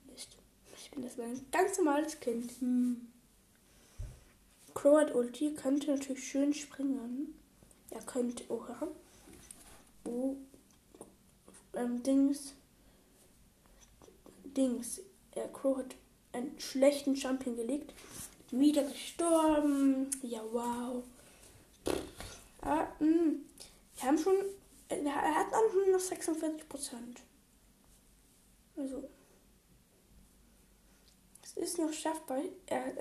Mist. 0.10 0.38
Ich 0.78 0.92
bin 0.92 1.04
das 1.04 1.20
ein 1.20 1.46
ganz 1.52 1.78
normales 1.78 2.18
Kind. 2.22 2.52
Hm. 2.60 3.10
Crow 4.74 5.02
hat 5.02 5.14
Ulti, 5.14 5.54
könnte 5.54 5.92
natürlich 5.92 6.24
schön 6.26 6.54
springen. 6.54 7.36
Er 7.90 8.02
könnte, 8.04 8.44
oha. 8.50 8.88
Oh. 10.06 10.38
Ähm, 11.74 12.02
Dings. 12.04 12.54
Dings. 14.56 15.02
Er 15.32 15.50
Crow 15.50 15.80
hat 15.80 15.96
einen 16.32 16.58
schlechten 16.62 17.16
Jump 17.16 17.44
hingelegt. 17.44 17.94
Wieder 18.52 18.84
gestorben. 18.84 20.10
Ja, 20.22 20.42
wow. 20.54 21.04
Ah, 22.62 22.88
mh. 23.00 23.34
Wir 23.96 24.04
haben 24.04 24.18
schon. 24.18 24.36
Er 24.90 25.36
hat 25.36 25.52
noch 25.52 26.00
46 26.00 26.68
Prozent. 26.70 27.22
Also. 28.76 29.10
Es 31.44 31.54
ist 31.58 31.78
noch 31.78 31.94
schaffbar. 31.94 32.42
Er, 32.66 32.94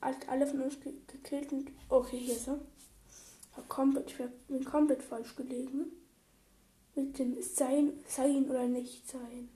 hat 0.00 0.28
alle 0.28 0.46
von 0.46 0.62
uns 0.62 0.80
ge 0.80 0.92
gekillt 1.06 1.52
und. 1.52 1.70
Okay, 1.88 2.18
hier 2.18 2.36
ist 2.36 2.48
er. 2.48 2.58
Komplett, 3.68 4.10
ich 4.10 4.16
bin 4.48 4.64
komplett 4.64 5.02
falsch 5.02 5.36
gelegen. 5.36 5.92
Mit 6.94 7.18
dem 7.18 7.40
Sein, 7.42 7.92
Sein 8.06 8.48
oder 8.50 8.66
nicht 8.66 9.08
Sein. 9.08 9.48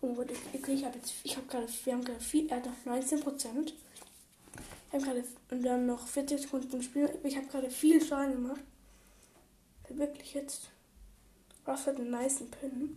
Oh 0.00 0.12
Gott, 0.14 0.30
ich, 0.30 0.68
ich 0.68 0.84
habe 0.84 0.98
jetzt, 0.98 1.14
ich 1.22 1.36
habe 1.36 1.46
gerade, 1.46 1.66
wir 1.84 1.92
haben 1.92 2.04
gerade 2.04 2.20
viel, 2.20 2.48
er 2.48 2.56
hat 2.56 2.66
noch 2.66 2.84
19 2.84 3.20
Prozent. 3.20 3.74
Wir 4.94 5.00
haben 5.00 5.06
gerade, 5.06 5.24
wir 5.50 5.72
haben 5.72 5.86
noch 5.86 6.06
40 6.06 6.42
Sekunden 6.42 6.70
zum 6.70 6.80
Spiel. 6.80 7.10
Ich 7.24 7.36
habe 7.36 7.48
gerade 7.48 7.68
viel 7.68 8.00
Schaden 8.00 8.34
gemacht. 8.34 8.60
Wirklich 9.88 10.34
jetzt. 10.34 10.68
Was 11.64 11.88
hat 11.88 11.96
einen 11.96 12.10
nice 12.10 12.44
Pin? 12.60 12.96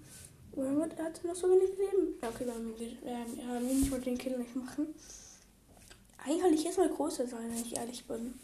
Er 0.56 1.06
hat 1.06 1.24
noch 1.24 1.34
so 1.34 1.50
wenig 1.50 1.72
Leben. 1.76 2.14
Ja, 2.22 2.30
okay, 2.30 2.46
wir 2.46 2.54
haben, 2.54 2.76
wir 2.78 3.48
haben 3.48 3.66
nicht 3.66 3.90
mal 3.90 4.00
den 4.00 4.16
Kill 4.16 4.38
nicht 4.38 4.56
machen. 4.56 4.94
Eigentlich 6.24 6.44
will 6.44 6.54
ich 6.54 6.64
jetzt 6.66 6.78
mal 6.78 6.88
größer 6.88 7.26
sein, 7.26 7.50
wenn 7.50 7.64
ich 7.64 7.76
ehrlich 7.76 8.06
bin. 8.06 8.36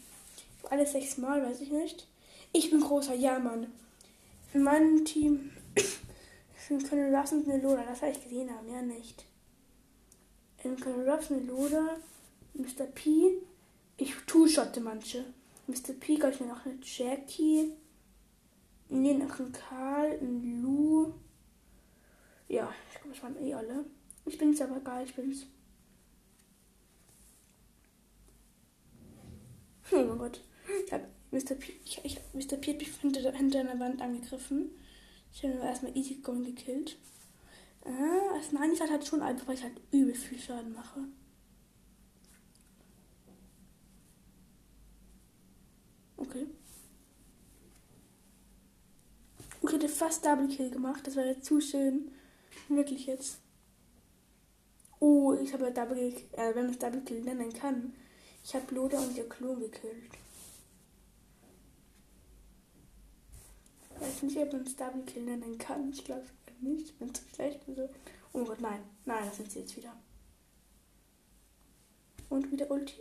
Alle 0.68 0.84
sechs 0.84 1.16
Mal, 1.18 1.40
weiß 1.40 1.60
ich 1.60 1.70
nicht. 1.70 2.08
Ich 2.52 2.70
bin 2.70 2.80
großer, 2.80 3.14
ja, 3.14 3.38
Mann. 3.38 3.68
In 4.52 4.64
meinem 4.64 5.04
Team 5.04 5.52
sind 6.68 6.88
Colonel 6.90 7.14
Ruffs 7.14 7.30
und 7.30 7.48
eine 7.48 7.62
Loda. 7.62 7.84
Das 7.84 8.02
habe 8.02 8.10
ich 8.10 8.20
gesehen, 8.20 8.48
aber 8.48 8.62
mehr 8.62 8.82
nicht. 8.82 9.24
In 10.64 10.76
Colonel 10.80 11.08
Ruffs 11.08 11.30
eine 11.30 11.42
Loda, 11.42 11.98
Mr. 12.54 12.86
P. 12.86 13.38
Ich 13.96 14.14
two-shotte 14.26 14.80
manche. 14.80 15.24
Mr. 15.66 15.92
P, 15.98 16.16
glaube 16.16 16.34
ich, 16.34 16.40
noch 16.40 16.64
eine 16.64 16.78
Jackie. 16.82 17.72
Nee, 18.88 19.14
noch 19.14 19.38
ein 19.38 19.52
Karl, 19.52 20.18
ein 20.20 20.62
Lou. 20.62 21.12
Ja, 22.48 22.72
ich 22.88 23.00
glaube, 23.00 23.14
das 23.14 23.22
waren 23.22 23.42
eh 23.42 23.54
alle. 23.54 23.84
Ich 24.26 24.38
bin's 24.38 24.60
aber 24.60 24.76
egal, 24.76 25.04
ich 25.04 25.14
bin's. 25.14 25.46
Oh 29.92 29.96
mein 30.04 30.18
Gott. 30.18 30.40
Ich 30.86 30.92
habe 30.92 31.08
Mr. 31.30 31.54
P, 31.54 31.72
ich, 31.84 32.00
ich, 32.04 32.20
Mr. 32.32 32.56
P 32.56 32.72
hat 32.72 32.78
mich 32.78 32.94
hinter, 32.96 33.32
hinter 33.32 33.60
einer 33.60 33.78
Wand 33.80 34.00
angegriffen. 34.00 34.70
Ich 35.32 35.42
habe 35.42 35.54
ihn 35.54 35.60
erstmal 35.60 35.96
easy 35.96 36.16
going 36.16 36.44
gekillt. 36.44 36.96
Ah, 37.84 38.34
als 38.34 38.52
nein, 38.52 38.72
ich 38.72 38.80
halt 38.80 39.06
schon 39.06 39.22
einfach, 39.22 39.46
weil 39.46 39.56
ich 39.56 39.62
halt 39.62 39.80
übel 39.90 40.14
viel 40.14 40.38
Schaden 40.38 40.72
mache. 40.72 41.00
Okay. 46.16 46.46
Okay, 49.62 49.78
der 49.78 49.88
fast 49.88 50.24
Double 50.24 50.48
Kill 50.48 50.70
gemacht. 50.70 51.06
Das 51.06 51.16
war 51.16 51.24
jetzt 51.24 51.46
zu 51.46 51.60
schön. 51.60 52.10
Wirklich 52.68 53.06
jetzt. 53.06 53.38
Oh, 55.00 55.34
ich 55.34 55.52
habe 55.52 55.72
Double 55.72 55.96
äh, 56.32 56.54
wenn 56.54 56.64
man 56.64 56.70
es 56.70 56.78
Double 56.78 57.00
Kill 57.00 57.22
nennen 57.22 57.52
kann. 57.52 57.94
Ich 58.42 58.54
habe 58.54 58.74
Loda 58.74 58.98
und 58.98 59.16
ihr 59.16 59.28
Klon 59.28 59.60
gekillt. 59.60 60.12
Ich 63.94 64.00
weiß 64.00 64.22
nicht, 64.22 64.36
ob 64.38 64.52
man 64.52 64.62
es 64.62 64.76
Double 64.76 65.02
Kill 65.04 65.22
nennen 65.22 65.56
kann. 65.58 65.90
Ich 65.90 66.04
glaube 66.04 66.26
nicht. 66.60 66.90
Ich 66.90 66.98
bin 66.98 67.14
zu 67.14 67.22
schlecht. 67.34 67.60
Also. 67.68 67.88
Oh 68.32 68.44
Gott, 68.44 68.60
nein. 68.60 68.82
Nein, 69.04 69.24
das 69.24 69.36
sind 69.36 69.50
sie 69.50 69.60
jetzt 69.60 69.76
wieder. 69.76 69.96
Und 72.28 72.50
wieder 72.50 72.70
Ulti. 72.70 73.00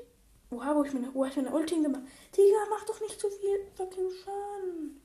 Oha, 0.54 0.76
wo 0.76 0.84
ich 0.84 0.94
meine, 0.94 1.14
wo 1.14 1.26
ich 1.26 1.36
meine 1.36 1.52
Ulti 1.52 1.82
gemacht? 1.82 2.04
Digga, 2.36 2.58
mach 2.70 2.86
doch 2.86 3.00
nicht 3.02 3.20
zu 3.20 3.30
viel 3.30 3.66
fucking 3.76 4.10
Schaden. 4.24 5.02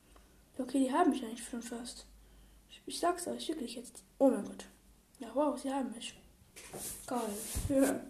Okay, 0.58 0.80
die 0.80 0.92
haben 0.92 1.10
mich 1.10 1.24
eigentlich 1.24 1.46
schon 1.46 1.62
fast. 1.62 2.06
Ich, 2.68 2.82
ich 2.84 3.00
sag's 3.00 3.26
euch 3.28 3.48
wirklich 3.48 3.76
jetzt. 3.76 4.02
Oh 4.18 4.28
mein 4.28 4.44
Gott. 4.44 4.66
Ja, 5.18 5.28
wow, 5.34 5.58
sie 5.58 5.72
haben 5.72 5.90
mich. 5.92 6.14
Geil. 7.06 7.20
Ja. 7.68 8.00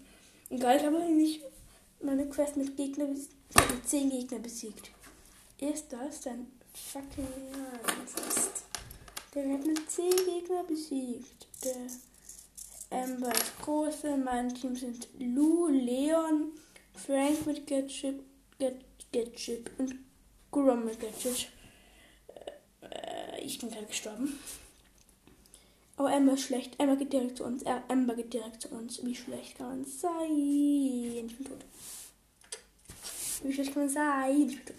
Geil, 0.59 0.87
aber 0.87 1.05
nicht 1.05 1.43
meine 2.01 2.29
Quest 2.29 2.57
mit 2.57 2.77
Gegner 2.77 3.07
mit 3.07 3.29
10 3.85 4.11
Gegner 4.11 4.39
besiegt. 4.39 4.91
Ist 5.59 5.93
das 5.93 6.23
dann 6.23 6.47
fucking 6.73 7.27
ernst? 7.53 8.65
Der 9.35 9.53
hat 9.53 9.67
mit 9.67 9.91
10 9.91 10.11
Gegner 10.11 10.65
besiegt. 10.65 11.47
Der 11.65 13.01
Amber 13.03 13.33
ist 13.33 13.61
große. 13.63 14.17
Mein 14.17 14.55
Team 14.55 14.75
sind 14.75 15.09
Lou, 15.19 15.69
Leon, 15.69 16.53
Frank 17.07 17.47
mit 17.47 17.67
Gadget, 17.67 18.21
Gadget 19.13 19.71
und 19.79 19.95
Grom 20.51 20.85
mit 20.85 21.01
Gadget. 21.01 21.49
Äh, 22.83 23.41
ich 23.45 23.59
bin 23.59 23.71
gerade 23.71 23.87
gestorben. 23.87 24.39
Aber 25.97 26.13
Emma 26.13 26.33
ist 26.33 26.43
schlecht. 26.43 26.75
Emma 26.79 26.95
geht 26.95 27.13
direkt 27.13 27.39
zu 27.39 27.45
uns. 27.45 27.63
Emma 27.63 28.15
geht 28.15 28.33
direkt 28.33 28.63
zu 28.63 28.69
uns. 28.69 29.05
Wie 29.05 29.15
schlecht 29.15 29.59
kann 29.59 29.69
man 29.69 29.85
sein? 29.85 31.27
Ich 31.27 31.37
bin 31.37 31.47
tot. 31.47 31.65
Wie 33.43 33.53
schlecht 33.53 33.75
kann 33.75 33.85
man 33.85 33.93
sein? 33.93 34.49
Ich 34.49 34.57
bin 34.57 34.67
tot. 34.67 34.77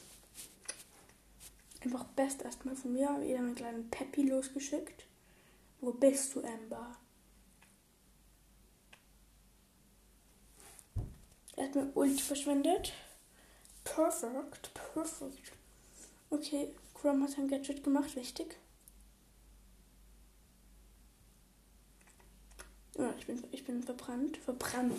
Einfach 1.82 2.03
best 2.15 2.41
erstmal 2.41 2.75
von 2.75 2.93
mir. 2.93 3.08
Wieder 3.21 3.39
einen 3.39 3.55
kleinen 3.55 3.89
Peppy 3.89 4.23
losgeschickt. 4.23 5.05
Wo 5.82 5.91
bist 5.91 6.36
du, 6.36 6.41
Amber? 6.41 6.97
Erstmal 11.69 11.91
Ulti 11.93 12.23
verschwendet. 12.23 12.93
Perfekt, 13.84 14.71
perfekt. 14.73 15.51
Okay, 16.32 16.73
Chrome 16.95 17.27
hat 17.27 17.38
ein 17.38 17.47
Gadget 17.47 17.84
gemacht, 17.84 18.15
wichtig. 18.15 18.58
Ja, 22.97 23.13
ich 23.19 23.27
bin, 23.27 23.43
ich 23.51 23.63
bin 23.63 23.84
verbrannt. 23.84 24.38
Verbrannt. 24.38 24.95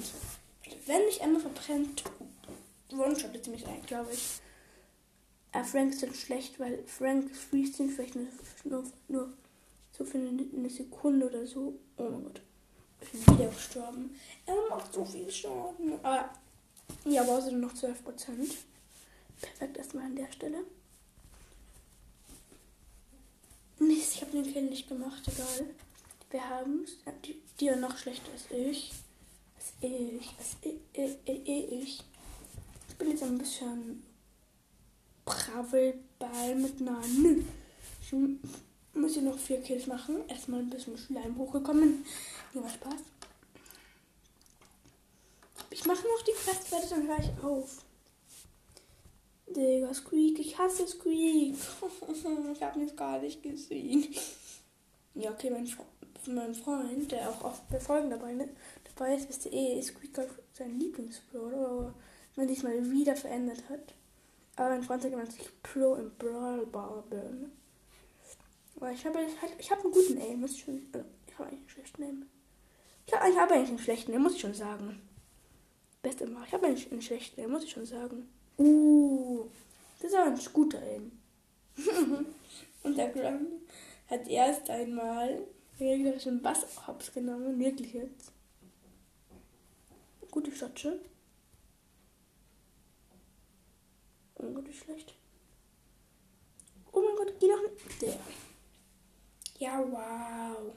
Wenn 0.86 1.02
ich 1.08 1.20
einmal 1.20 1.40
verbrennt, 1.40 2.04
one-shottet 2.92 3.44
sie 3.44 3.50
mich 3.50 3.66
ein, 3.66 3.82
glaube 3.86 4.12
ich. 4.12 4.40
Äh, 5.50 5.64
Frank 5.64 5.92
ist 5.92 6.04
dann 6.04 6.14
schlecht, 6.14 6.60
weil 6.60 6.84
Frank 6.86 7.34
freest 7.34 7.80
ihn 7.80 7.90
vielleicht 7.90 8.14
nur, 8.14 8.28
nur, 8.62 8.84
nur 9.08 9.32
so 9.90 10.04
für 10.04 10.18
eine, 10.18 10.48
eine, 10.56 10.70
Sekunde 10.70 11.26
oder 11.26 11.44
so. 11.48 11.80
Oh 11.96 12.08
mein 12.10 12.22
Gott. 12.22 12.42
Ich 13.00 13.10
bin 13.10 13.38
wieder 13.38 13.48
gestorben. 13.48 14.16
Er 14.46 14.54
macht 14.68 14.92
so 14.92 15.04
viel 15.04 15.28
Schaden. 15.30 15.98
Aber 16.04 16.30
ja, 17.04 17.22
aber 17.22 17.40
sind 17.40 17.60
noch 17.60 17.72
12%. 17.72 17.94
Perfekt 19.40 19.76
erstmal 19.76 20.04
an 20.04 20.16
der 20.16 20.30
Stelle. 20.32 20.58
Mist, 23.78 24.16
ich 24.16 24.20
habe 24.20 24.32
den 24.32 24.52
Kill 24.52 24.64
nicht 24.64 24.88
gemacht, 24.88 25.22
egal. 25.26 25.70
Wir 26.30 26.48
haben 26.48 26.86
die, 27.24 27.40
die 27.58 27.70
noch 27.76 27.96
schlechter 27.96 28.30
als 28.32 28.44
ich. 28.50 28.92
Was 29.56 29.72
ich? 29.80 30.34
Was 30.38 30.56
ich? 30.62 31.18
ich? 31.24 32.04
Ich 32.88 32.96
bin 32.96 33.10
jetzt 33.10 33.22
ein 33.22 33.38
bisschen 33.38 34.02
Bravelball 35.24 36.54
mit 36.56 36.80
Namen. 36.80 37.48
Ich 38.02 38.12
muss 38.94 39.14
hier 39.14 39.22
noch 39.22 39.38
vier 39.38 39.62
Kills 39.62 39.86
machen. 39.86 40.28
Erstmal 40.28 40.60
ein 40.60 40.70
bisschen 40.70 40.98
Schleim 40.98 41.36
hochgekommen. 41.38 42.04
Macht 42.54 42.74
Spaß. 42.74 43.00
Ich 45.70 45.84
mache 45.84 46.02
noch 46.06 46.22
die 46.22 46.32
Quest 46.32 46.68
fertig, 46.68 46.90
dann 46.90 47.06
höre 47.06 47.18
ich 47.18 47.44
auf. 47.44 47.84
Digga, 49.46 49.92
Squeak, 49.94 50.38
ich 50.38 50.58
hasse 50.58 50.86
Squeak. 50.86 51.54
ich 52.52 52.62
habe 52.62 52.80
ihn 52.80 52.96
gar 52.96 53.18
nicht 53.20 53.42
gesehen. 53.42 54.14
Ja, 55.14 55.30
okay, 55.30 55.50
mein, 55.50 55.68
mein 56.26 56.54
Freund, 56.54 57.10
der 57.10 57.28
auch 57.30 57.44
oft 57.44 57.68
bei 57.68 57.80
Folgen 57.80 58.10
dabei, 58.10 58.32
ne, 58.32 58.48
dabei 58.84 59.16
ist, 59.16 59.28
wisst 59.28 59.46
ihr 59.46 59.52
eh, 59.52 59.82
Squeak 59.82 60.18
halt 60.18 60.30
sein 60.52 60.78
Lieblingsbrawler, 60.78 61.56
aber 61.56 61.94
man 62.36 62.48
diesmal 62.48 62.90
wieder 62.90 63.16
verändert 63.16 63.62
hat. 63.68 63.94
Aber 64.56 64.70
mein 64.70 64.82
Freund 64.82 65.02
sagt 65.02 65.14
immer, 65.14 65.24
ich 65.24 65.62
Pro 65.62 65.94
im 65.94 66.12
Brawl 66.16 66.66
bin. 67.08 67.52
Aber 68.76 68.92
ich 68.92 69.04
habe 69.04 69.18
ich 69.58 69.70
hab 69.70 69.80
einen 69.82 69.92
guten 69.92 70.18
Aim, 70.18 70.40
muss 70.40 70.52
ich 70.52 70.62
schon. 70.62 70.86
Also, 70.92 71.06
ich 71.26 71.34
habe 71.34 71.48
eigentlich 71.48 71.60
einen 71.60 71.68
schlechten 71.68 72.02
Aim. 72.02 72.26
Ich 73.06 73.12
habe, 73.12 73.36
habe 73.36 73.54
eigentlich 73.54 73.68
einen 73.68 73.78
schlechten 73.78 74.12
Aim, 74.12 74.22
muss 74.22 74.34
ich 74.34 74.40
schon 74.40 74.54
sagen. 74.54 75.00
Beste 76.02 76.24
immer. 76.24 76.44
Ich 76.46 76.52
habe 76.52 76.66
eigentlich 76.66 76.90
einen 76.90 77.02
schlechten 77.02 77.40
Aim, 77.40 77.50
muss 77.50 77.64
ich 77.64 77.70
schon 77.70 77.86
sagen. 77.86 78.28
Uh, 78.58 79.46
das 80.00 80.10
ist 80.10 80.16
aber 80.16 80.30
ein 80.30 80.40
guter 80.52 80.80
Aim. 80.82 81.12
Und 82.82 82.96
der 82.96 83.10
Graham 83.10 83.46
hat 84.08 84.26
erst 84.26 84.70
einmal 84.70 85.46
reglerischen 85.78 86.40
Bass 86.42 86.66
hops 86.86 87.12
genommen, 87.12 87.58
wirklich 87.58 87.92
jetzt. 87.92 88.32
Gute 90.30 90.52
Schotsche. 90.52 91.00
Oh 94.36 94.50
Gott, 94.52 94.68
wie 94.68 94.72
schlecht. 94.72 95.14
Oh 96.92 97.02
mein 97.02 97.16
Gott, 97.16 97.34
geh 97.38 97.48
noch 97.48 97.62
nicht. 97.62 98.02
Der. 98.02 98.18
Ja, 99.58 99.84
wow. 99.90 100.72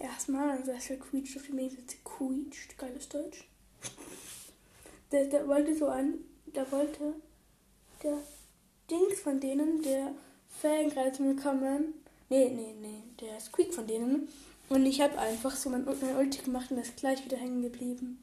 Erstmal, 0.00 0.62
das 0.62 0.86
quietscht 0.86 1.36
auf 1.36 1.42
die 1.46 1.52
Mäße 1.52 1.76
quietscht. 2.04 2.78
Geiles 2.78 3.08
Deutsch. 3.08 3.46
Der, 5.12 5.26
der 5.26 5.46
wollte 5.46 5.76
so 5.76 5.88
an, 5.88 6.14
der 6.46 6.70
wollte 6.72 7.14
der 8.02 8.16
Dings 8.90 9.20
von 9.20 9.38
denen, 9.40 9.82
der 9.82 10.14
Fan 10.48 10.88
gerade 10.88 11.12
zu 11.12 11.22
mir 11.22 11.36
kommen. 11.36 11.94
Nee, 12.30 12.48
nee, 12.48 12.74
nee, 12.80 13.02
der 13.20 13.38
Squeak 13.40 13.74
von 13.74 13.86
denen. 13.86 14.28
Und 14.70 14.86
ich 14.86 15.02
habe 15.02 15.18
einfach 15.18 15.54
so 15.54 15.68
mein, 15.68 15.84
mein 15.84 16.16
Ulti 16.16 16.42
gemacht 16.42 16.70
und 16.70 16.78
ist 16.78 16.96
gleich 16.96 17.22
wieder 17.24 17.36
hängen 17.36 17.60
geblieben. 17.60 18.22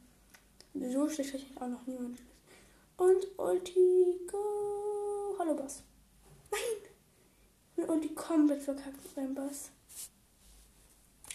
So 0.73 1.07
schlecht 1.09 1.33
habe 1.33 1.43
ich 1.43 1.61
auch 1.61 1.67
noch 1.67 1.85
niemand. 1.85 2.19
Und 2.97 3.27
Ulti, 3.37 4.19
go. 4.31 5.35
Hallo 5.37 5.53
Bass. 5.55 5.83
Nein! 6.49 6.89
Mein 7.75 7.89
Ulti 7.89 8.15
komplett 8.15 8.63
verkackt 8.63 9.13
beim 9.13 9.35
Bass. 9.35 9.69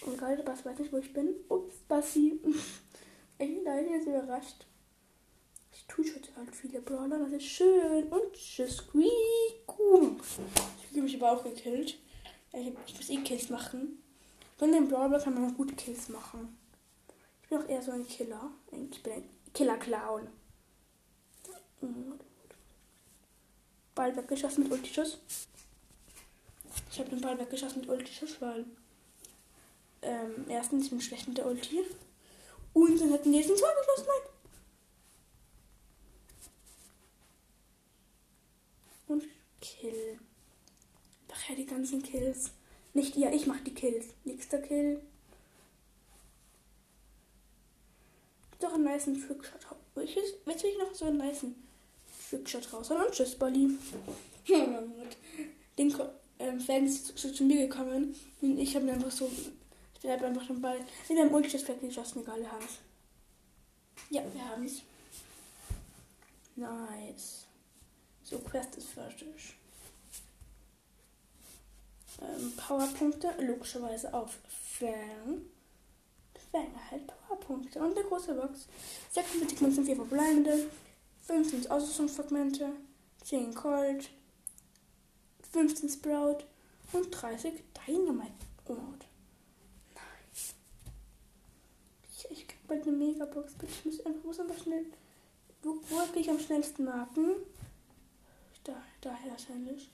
Und 0.07 0.19
gerade 0.19 0.43
Bass 0.43 0.65
weiß 0.65 0.79
nicht, 0.79 0.93
wo 0.93 0.99
ich 0.99 1.13
bin. 1.13 1.35
Ups, 1.49 1.77
Bassi. 1.89 2.41
ich 3.39 3.49
bin 3.49 3.65
leider 3.65 3.91
jetzt 3.91 4.07
überrascht. 4.07 4.67
Ich 5.73 5.87
tue 5.87 6.05
schon 6.05 6.23
halt 6.37 6.55
viele 6.55 6.81
Brawler, 6.81 7.19
das 7.19 7.33
ist 7.33 7.45
schön. 7.45 8.09
Und 8.09 8.33
tschüss, 8.33 8.77
Squeak. 8.77 9.11
Ich 9.67 10.91
habe 10.91 11.03
mich 11.03 11.17
aber 11.17 11.33
auch 11.33 11.45
gekillt. 11.45 11.99
Ich, 12.53 12.97
muss 12.97 13.11
eh 13.11 13.17
Kills 13.19 13.49
machen. 13.49 14.03
Von 14.59 14.73
den 14.73 14.89
Brawler 14.89 15.19
kann 15.19 15.35
man 15.35 15.49
noch 15.49 15.57
gute 15.57 15.75
Kills 15.75 16.09
machen 16.09 16.57
bin 17.53 17.63
auch 17.63 17.69
eher 17.69 17.83
so 17.83 17.93
ein 17.93 18.07
Killer. 18.07 18.51
Ich 18.71 19.03
bin 19.03 19.13
ein 19.13 19.29
Killer-Clown. 19.53 20.29
Ball 23.95 24.17
weggeschossen 24.17 24.65
mit 24.65 24.73
Ultischuss. 24.73 25.19
Ich 26.91 26.99
habe 26.99 27.11
den 27.11 27.21
Ball 27.21 27.39
weggeschossen 27.39 27.81
mit 27.81 27.91
Ultischuss, 27.91 28.41
weil 28.41 28.65
ähm, 30.03 30.47
erstens 30.49 30.91
bin 30.91 30.99
ich 30.99 31.07
schlecht 31.07 31.29
mit 31.29 31.39
der 31.39 31.47
Ulti. 31.47 31.81
Und 32.73 33.01
dann 33.01 33.11
hätten 33.11 33.33
die 33.33 33.39
jetzt 33.39 33.51
ein 33.51 33.57
Tor 33.57 33.69
geschossen. 33.79 34.09
Nein. 34.09 34.29
Und 39.09 39.25
Kill. 39.61 40.19
Ach 41.33 41.49
ja, 41.49 41.55
die 41.55 41.67
ganzen 41.67 42.03
Kills. 42.03 42.51
Nicht 42.95 43.17
ihr, 43.17 43.33
ich 43.33 43.47
mach 43.47 43.61
die 43.61 43.75
Kills. 43.75 44.09
Nächster 44.25 44.59
Kill. 44.59 45.01
doch 48.63 48.75
einen 48.75 48.85
nice 48.85 49.05
Trickshot. 49.05 49.61
Ich 50.03 50.17
will 50.17 50.25
ich 50.47 50.79
noch 50.79 50.95
so 50.95 51.07
einen 51.07 51.19
nice 51.19 51.45
Trickshot 52.31 52.73
raus. 52.73 52.91
Und 52.91 53.11
tschüss, 53.11 53.35
Bolli. 53.35 53.71
Den 55.79 55.95
ähm, 56.39 56.61
Fan 56.61 56.87
ist 56.87 57.19
zu, 57.19 57.33
zu, 57.33 57.45
mir 57.45 57.67
gekommen 57.67 58.15
und 58.41 58.59
ich 58.59 58.75
habe 58.75 58.85
mir 58.85 58.93
einfach 58.93 59.11
so. 59.11 59.31
Ich 60.03 60.09
bin 60.09 60.25
einfach 60.25 60.47
den 60.47 60.61
Ball 60.61 60.81
in 61.09 61.19
einem 61.19 61.33
Ulti 61.33 61.57
weggeschossen, 61.69 62.23
egal, 62.23 62.41
wir 62.41 62.51
haben 62.51 62.65
es. 62.65 62.79
Ja, 64.11 64.23
wir 64.33 64.49
haben 64.49 64.65
es. 64.65 64.83
Nice. 66.57 67.47
So, 68.25 68.39
Quest 68.39 68.77
ist 68.77 68.89
fertig. 68.89 69.55
Ähm, 72.21 72.53
Powerpunkte 72.57 73.33
logischerweise 73.41 74.13
auf 74.13 74.39
Fang. 74.79 75.43
Fang 76.51 76.75
erhält 76.75 77.07
Powerpunkte 77.07 77.81
und 77.81 77.97
eine 77.97 78.07
große 78.07 78.35
Box. 78.35 78.67
46 79.13 79.61
Münzen, 79.61 79.85
4 79.87 79.97
verbleibende, 79.97 80.71
15 81.27 81.71
Ausrüstungsfragmente, 81.71 82.73
10 83.25 83.55
Colt, 83.55 84.11
15 85.53 85.89
Sprout 85.89 86.45
und 86.93 87.11
30 87.11 87.55
Dynamite. 87.87 88.33
Oh 88.67 88.77
Nice. 89.95 90.55
Ich, 92.11 92.31
ich 92.31 92.49
krieg 92.49 92.62
bald 92.73 92.87
eine 92.87 92.97
Megabox. 92.97 93.55
Bitte, 93.55 93.73
ich 93.73 93.85
muss 93.85 94.07
einfach, 94.07 94.25
muss 94.25 94.41
einfach 94.41 94.63
schnell. 94.63 94.87
Wo, 95.63 95.77
wo 95.89 95.97
kann 95.97 96.17
ich 96.17 96.31
am 96.31 96.39
schnellsten 96.39 96.85
marken? 96.85 97.37
Da, 98.65 98.75
daher 99.01 99.31
wahrscheinlich. 99.33 99.91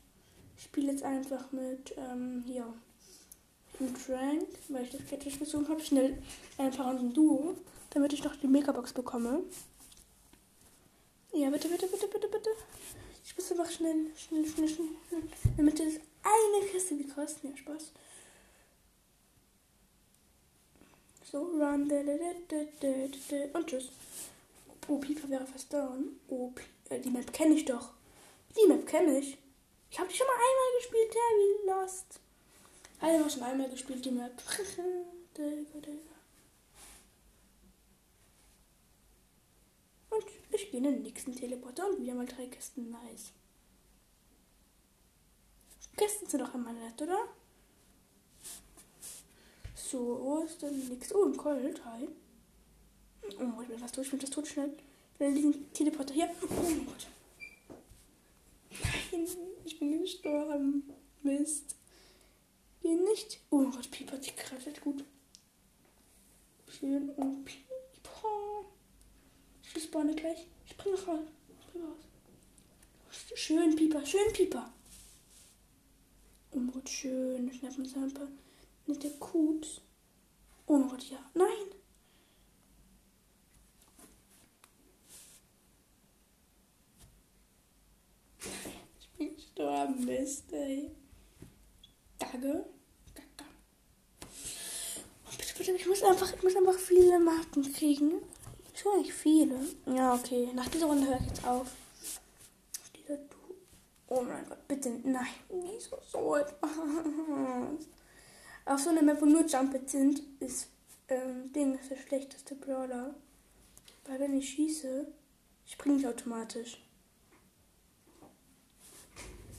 Ich 0.56 0.64
spiele 0.64 0.92
jetzt 0.92 1.02
einfach 1.02 1.50
mit, 1.52 1.94
ähm, 1.96 2.42
hier 2.46 2.72
einen 3.80 3.94
Trank, 3.94 4.48
weil 4.68 4.84
ich 4.84 4.90
das 4.90 5.06
Catfish 5.08 5.38
gezogen 5.38 5.68
habe, 5.68 5.80
schnell 5.80 6.20
einfach 6.56 6.86
ein 6.86 7.12
Duo, 7.12 7.56
damit 7.90 8.12
ich 8.12 8.24
noch 8.24 8.34
die 8.36 8.48
Megabox 8.48 8.92
bekomme. 8.92 9.42
Ja, 11.32 11.50
bitte, 11.50 11.68
bitte, 11.68 11.86
bitte, 11.86 12.08
bitte, 12.08 12.28
bitte. 12.28 12.50
Ich 13.24 13.36
muss 13.36 13.52
einfach 13.52 13.70
schnell, 13.70 14.06
schnell, 14.16 14.46
schnell, 14.46 14.68
schnell, 14.68 14.88
damit 15.56 15.78
das 15.78 15.94
eine 16.22 16.66
Kiste, 16.70 16.98
wie 16.98 17.06
krass, 17.06 17.36
ja, 17.42 17.56
Spaß. 17.56 17.92
So, 21.30 21.42
run, 21.42 21.90
und 23.52 23.66
tschüss. 23.66 23.90
Oh, 24.88 24.98
wäre 25.26 25.46
fast 25.46 25.70
down. 25.70 26.18
Oh, 26.28 26.52
die 26.90 27.10
Map 27.10 27.30
kenne 27.34 27.54
ich 27.54 27.66
doch. 27.66 27.90
Die 28.56 28.66
Map 28.66 28.86
kenne 28.86 29.18
ich. 29.18 29.36
Ich 29.90 29.98
habe 29.98 30.08
die 30.08 30.16
schon 30.16 30.26
mal 30.26 30.32
einmal 30.32 30.78
gespielt, 30.78 31.14
wie 31.14 31.68
Lost. 31.68 32.20
Alle 33.00 33.18
haben 33.18 33.28
schon 33.28 33.42
einmal 33.42 33.68
gespielt, 33.68 34.02
die 34.06 34.10
Map. 34.10 34.32
Und 40.10 40.24
ich 40.50 40.70
gehe 40.70 40.78
in 40.78 40.84
den 40.84 41.02
nächsten 41.02 41.36
Teleporter 41.36 41.86
und 41.90 42.00
wieder 42.00 42.14
mal 42.14 42.24
drei 42.26 42.46
Kisten. 42.46 42.90
Nice. 42.90 43.32
Kisten 45.94 46.26
sind 46.26 46.40
doch 46.40 46.54
immer 46.54 46.72
nett, 46.72 47.00
oder? 47.02 47.28
So, 49.90 50.20
wo 50.20 50.38
ist 50.44 50.60
denn 50.60 50.78
nichts? 50.86 51.14
Oh, 51.14 51.24
ein. 51.24 51.82
Hi. 51.86 52.08
Oh, 53.40 53.62
ich 53.62 53.68
bin 53.68 53.78
fast 53.78 53.94
tot. 53.94 54.04
Ich 54.04 54.10
bin 54.10 54.20
fast 54.20 54.34
tot. 54.34 54.46
Schnell. 54.46 54.76
Schnell 55.16 55.32
diesen 55.32 55.72
Teleporter 55.72 56.12
hier. 56.12 56.28
Oh 56.42 56.62
mein 56.62 56.84
Gott. 56.84 57.06
Nein, 59.10 59.26
ich 59.64 59.78
bin 59.78 60.02
gestorben. 60.02 60.82
Mist. 61.22 61.76
Den 62.84 63.02
nicht. 63.04 63.40
Oh 63.48 63.64
Gott, 63.64 63.90
Pieper, 63.90 64.18
die 64.18 64.30
kratzt 64.32 64.78
gut. 64.82 65.04
Schön 66.68 67.08
und 67.10 67.46
Pieper. 67.46 68.66
Ich 69.74 69.82
spawne 69.84 70.14
gleich. 70.14 70.46
Ich 70.66 70.76
bringe 70.76 70.96
raus. 70.96 71.20
Ich 71.48 71.72
bringe 71.72 71.86
raus. 71.86 71.96
Schön, 73.34 73.74
Pieper, 73.74 74.04
schön, 74.04 74.32
Pieper. 74.34 74.70
Oh 76.50 76.58
mein 76.58 76.72
Gott, 76.72 76.90
schön. 76.90 77.48
Ich 77.48 77.58
schnapp 77.58 78.38
paar 78.88 78.94
nette 78.94 79.10
Kuts. 79.18 79.80
Oh 80.66 80.76
mein 80.76 80.88
Gott, 80.88 81.04
ja. 81.04 81.18
Nein. 81.34 81.48
Ich 89.00 89.08
bin 89.16 89.34
gestorben, 89.34 90.04
Mist, 90.04 90.52
ey. 90.52 90.90
Danke. 92.18 92.64
glaube, 95.54 95.80
ich 95.80 95.86
muss 95.86 96.02
einfach, 96.02 96.32
ich 96.32 96.42
muss 96.42 96.56
einfach 96.56 96.78
viele 96.78 97.18
Marken 97.18 97.72
kriegen. 97.72 98.22
Schon 98.74 98.92
eigentlich 98.94 99.12
viele. 99.12 99.58
Ja, 99.86 100.14
okay. 100.14 100.48
Nach 100.54 100.68
dieser 100.68 100.86
Runde 100.86 101.08
höre 101.08 101.20
ich 101.20 101.26
jetzt 101.26 101.46
auf. 101.46 101.66
Oh 104.10 104.22
mein 104.22 104.48
Gott, 104.48 104.66
bitte. 104.66 104.90
Nein. 105.04 105.26
Wieso 105.50 105.98
so 106.10 106.36
etwas? 106.36 106.70
Auf 108.68 108.80
so 108.80 108.90
einer 108.90 109.00
Map, 109.00 109.22
wo 109.22 109.24
nur 109.24 109.46
Jumpets 109.46 109.92
sind, 109.92 110.20
ist 110.40 110.68
ähm, 111.08 111.50
Ding 111.54 111.78
ist 111.78 111.90
der 111.90 111.96
schlechteste 111.96 112.54
Brawler. 112.54 113.14
Weil 114.04 114.20
wenn 114.20 114.36
ich 114.36 114.50
schieße, 114.50 115.10
springe 115.64 116.00
ich 116.00 116.06
automatisch. 116.06 116.84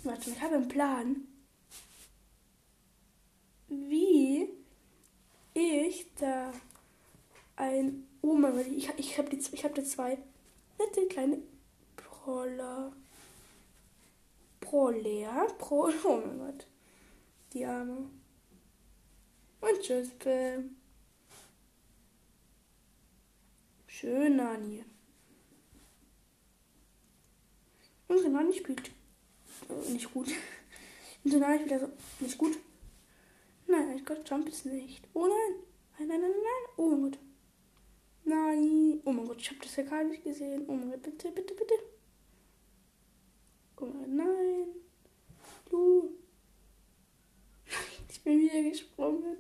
Warte, 0.03 0.29
ich 0.29 0.39
habe 0.39 0.57
einen 0.57 0.67
Plan. 0.67 1.27
Wie 3.67 4.47
ich 5.55 6.13
da 6.19 6.53
ein. 7.55 8.07
Oh 8.21 8.35
mein 8.35 8.53
Gott, 8.53 8.67
ich, 8.67 8.89
ich 8.97 9.17
habe 9.17 9.35
ich 9.35 9.63
hab 9.65 9.73
da 9.73 9.83
zwei 9.83 10.19
nette 10.77 11.07
kleine 11.07 11.39
Brawler. 11.95 12.93
Brawler? 14.61 15.47
Pro. 15.57 15.89
Oh 16.03 16.21
mein 16.23 16.37
Gott. 16.37 16.67
Die 17.53 17.65
Arme. 17.65 18.18
Und 19.61 19.81
tschüss, 19.81 20.09
Bam. 20.23 20.75
Schön, 23.87 24.37
Nani. 24.37 24.85
Unsere 28.07 28.29
Nani 28.29 28.53
spielt 28.53 28.89
äh, 29.69 29.91
nicht 29.91 30.11
gut. 30.13 30.29
Unsere 31.23 31.41
Nani 31.41 31.59
spielt 31.59 31.73
also 31.73 31.89
nicht 32.19 32.37
gut. 32.37 32.57
Nein, 33.67 33.97
ich 33.97 34.05
Gott, 34.05 34.27
Jump 34.29 34.47
ist 34.47 34.65
nicht. 34.65 35.07
Oh 35.13 35.27
nein. 35.27 35.63
Nein, 35.99 36.07
nein, 36.07 36.21
nein, 36.21 36.31
nein. 36.31 36.73
Oh 36.77 36.87
mein 36.87 37.01
Gott. 37.01 37.19
Nein. 38.23 39.01
Oh 39.03 39.11
mein 39.11 39.27
Gott, 39.27 39.41
ich 39.41 39.49
habe 39.49 39.59
das 39.61 39.75
ja 39.75 39.83
gar 39.83 40.03
nicht 40.03 40.23
gesehen. 40.23 40.63
Oh 40.67 40.73
mein 40.73 40.89
Gott, 40.91 41.03
bitte, 41.03 41.31
bitte, 41.31 41.53
bitte. 41.53 41.73
Oh 43.75 43.85
Gott, 43.85 44.07
nein. 44.07 44.67
Du. 45.69 46.18
Nein, 48.29 48.37
bin 48.37 48.45
wieder 48.45 48.69
gesprungen. 48.69 49.37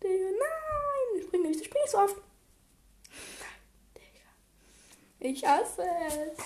Digga, 0.00 0.30
nein. 0.30 1.18
Ich 1.18 1.24
springe 1.24 1.48
nicht, 1.48 1.60
ich 1.60 1.66
springe 1.66 1.88
so 1.88 1.98
oft. 1.98 2.16
Ich 5.18 5.44
hasse 5.44 5.82
es. 5.82 6.38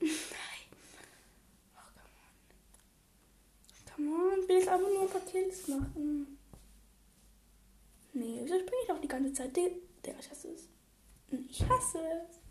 Nein. 0.00 0.10
Oh, 3.98 4.48
will 4.48 4.68
aber 4.68 4.88
nur 4.88 5.02
ein 5.02 5.10
paar 5.10 5.20
Kills 5.20 5.68
machen. 5.68 6.38
Nee, 8.14 8.40
wieso 8.44 8.58
springe 8.60 8.82
ich 8.84 8.92
auch 8.92 9.00
die 9.00 9.08
ganze 9.08 9.32
Zeit? 9.34 9.54
Der, 9.56 9.72
ich 10.18 10.30
hasse 10.30 10.52
es. 10.52 10.68
Ich 11.50 11.68
hasse 11.68 11.98
es. 11.98 12.45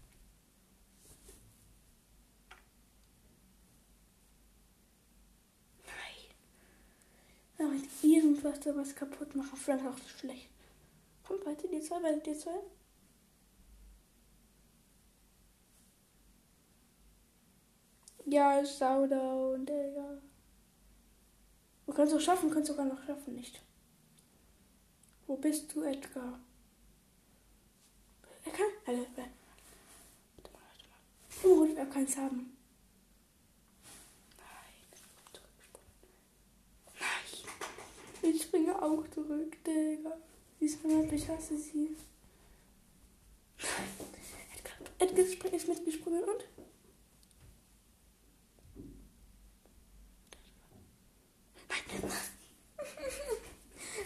Nein. 7.58 7.68
Aber 7.68 8.08
irgendwas 8.08 8.60
da 8.60 8.76
was 8.76 8.96
kaputt 8.96 9.36
machen, 9.36 9.58
vielleicht 9.58 9.86
auch 9.86 9.98
so 9.98 10.08
schlecht. 10.08 10.50
Komm, 11.28 11.38
weiter 11.46 11.68
die 11.68 11.82
zwei, 11.82 12.02
weiter 12.04 12.20
die 12.20 12.38
zwei. 12.38 12.60
Ja, 18.28 18.66
Showdown, 18.66 19.66
Digga. 19.66 20.22
Du 21.86 21.94
kannst 21.94 22.14
auch 22.14 22.20
schaffen, 22.20 22.50
kannst 22.50 22.68
sogar 22.68 22.86
noch 22.86 23.04
schaffen, 23.06 23.36
nicht? 23.36 23.62
Wo 25.28 25.38
bist 25.38 25.74
du, 25.74 25.84
Edgar? 25.84 26.40
Er 28.46 28.52
kann. 28.52 28.66
Warte. 28.86 29.00
Warte 29.00 30.52
mal, 30.52 30.62
warte 30.62 30.86
mal. 30.90 31.00
Oh, 31.44 31.66
er 31.76 31.86
kann 31.86 32.04
es 32.04 32.18
haben. 32.18 32.58
Nein, 34.38 34.90
Nein. 37.00 37.12
Ich 38.28 38.42
springe 38.42 38.82
auch 38.82 39.08
zurück, 39.10 39.56
Digga. 39.64 40.18
Diese 40.60 40.88
Map, 40.88 41.12
ich 41.14 41.30
hasse 41.30 41.58
sie. 41.58 41.96
Edgar, 44.98 45.54
ist 45.54 45.68
mitgesprungen 45.68 46.24
und. 46.24 46.44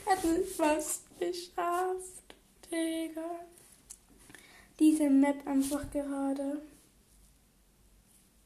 Hat 0.06 0.24
es 0.26 0.56
fast 0.56 1.04
geschafft, 1.18 2.36
Digga. 2.70 3.46
Diese 4.80 5.10
Map 5.10 5.48
einfach 5.48 5.90
gerade. 5.92 6.62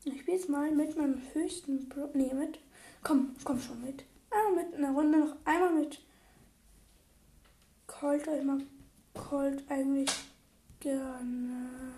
Ich 0.03 0.19
spiele 0.21 0.37
jetzt 0.37 0.49
mal 0.49 0.69
mit 0.71 0.95
meinem 0.97 1.19
höchsten 1.33 1.89
Bro. 1.89 2.11
Nee, 2.13 2.33
mit. 2.33 2.59
Komm, 3.01 3.35
komm 3.43 3.59
schon 3.59 3.81
mit. 3.81 4.03
Ah, 4.33 4.49
mit 4.55 4.73
einer 4.73 4.91
Runde 4.91 5.19
noch 5.19 5.35
einmal 5.45 5.73
mit 5.73 6.01
Colt, 7.85 8.25
ich 8.27 8.43
mag 8.43 8.61
Colt 9.13 9.63
eigentlich 9.69 10.09
gerne. 10.79 11.93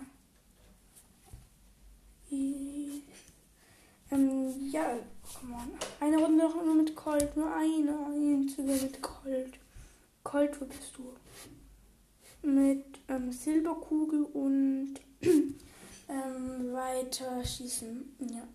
Ähm, 4.10 4.70
ja, 4.70 4.98
come 5.22 5.54
on. 5.54 5.72
Eine 6.00 6.18
Runde 6.18 6.44
noch 6.44 6.54
nur 6.62 6.74
mit 6.74 6.94
Colt, 6.94 7.36
nur 7.36 7.52
eine 7.54 8.06
einzige 8.06 8.72
mit 8.72 9.00
Colt. 9.02 9.58
Colt, 10.22 10.60
wo 10.60 10.66
bist 10.66 10.92
du? 10.96 12.48
Mit 12.48 12.84
ähm, 13.08 13.32
Silberkugel 13.32 14.24
und 14.24 14.94
ähm, 15.22 16.72
weiter 16.72 17.44
schießen. 17.44 18.16
Ja. 18.30 18.46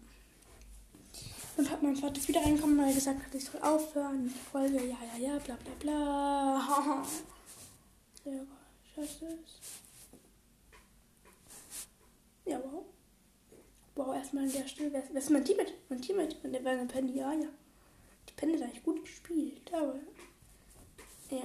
Und 1.62 1.70
hat 1.70 1.84
mein 1.84 1.96
Vater 1.96 2.28
wieder 2.28 2.42
reinkommen, 2.42 2.76
weil 2.80 2.88
er 2.88 2.96
gesagt 2.96 3.24
hat, 3.24 3.36
ich 3.36 3.46
soll 3.46 3.62
aufhören. 3.62 4.34
Folge, 4.52 4.78
ja, 4.78 4.98
ja, 5.14 5.28
ja, 5.28 5.38
bla 5.38 5.56
bla 5.64 5.74
bla. 5.80 7.06
Geil. 8.26 8.48
Scheiße. 8.96 9.38
Ja, 12.46 12.60
wow. 12.64 12.84
Wow, 13.94 14.16
erstmal 14.16 14.46
an 14.46 14.52
der 14.52 14.68
Stelle. 14.68 14.92
Wer, 14.92 15.04
wer 15.12 15.22
ist 15.22 15.30
mein 15.30 15.46
Teammate? 15.46 15.72
Mein 15.90 16.02
Teammate. 16.02 16.36
Und 16.42 16.52
der 16.52 16.66
war 16.66 16.72
eine 16.72 16.88
Penny. 16.88 17.16
Ja, 17.16 17.32
ja. 17.32 17.50
Die 18.28 18.34
Penny 18.36 18.54
hat 18.54 18.64
eigentlich 18.64 18.84
gut 18.84 19.04
gespielt, 19.04 19.72
aber. 19.72 20.00
Ja. 21.30 21.44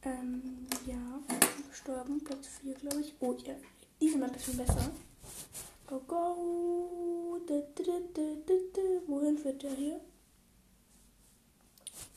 Ähm, 0.00 0.66
ja. 0.86 1.20
Gestorben. 1.68 2.24
Platz 2.24 2.48
4, 2.62 2.72
glaube 2.72 3.02
ich. 3.02 3.12
Oh, 3.20 3.34
ja. 3.44 3.54
Diese 4.00 4.16
Map 4.16 4.34
ist 4.34 4.46
viel 4.46 4.54
besser. 4.54 4.90
Go, 5.86 6.00
go. 6.00 7.40
Da, 7.46 7.62
da, 7.76 7.92
da. 8.16 8.22
Wohin 9.06 9.38
führt 9.38 9.62
der 9.62 9.70
hier? 9.70 10.00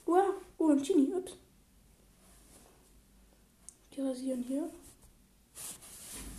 Wow. 0.05 0.35
Oh, 0.57 0.69
ein 0.69 0.81
Genie. 0.81 1.13
Ups. 1.13 1.33
Die 3.93 4.01
rasieren 4.01 4.43
hier. 4.43 4.69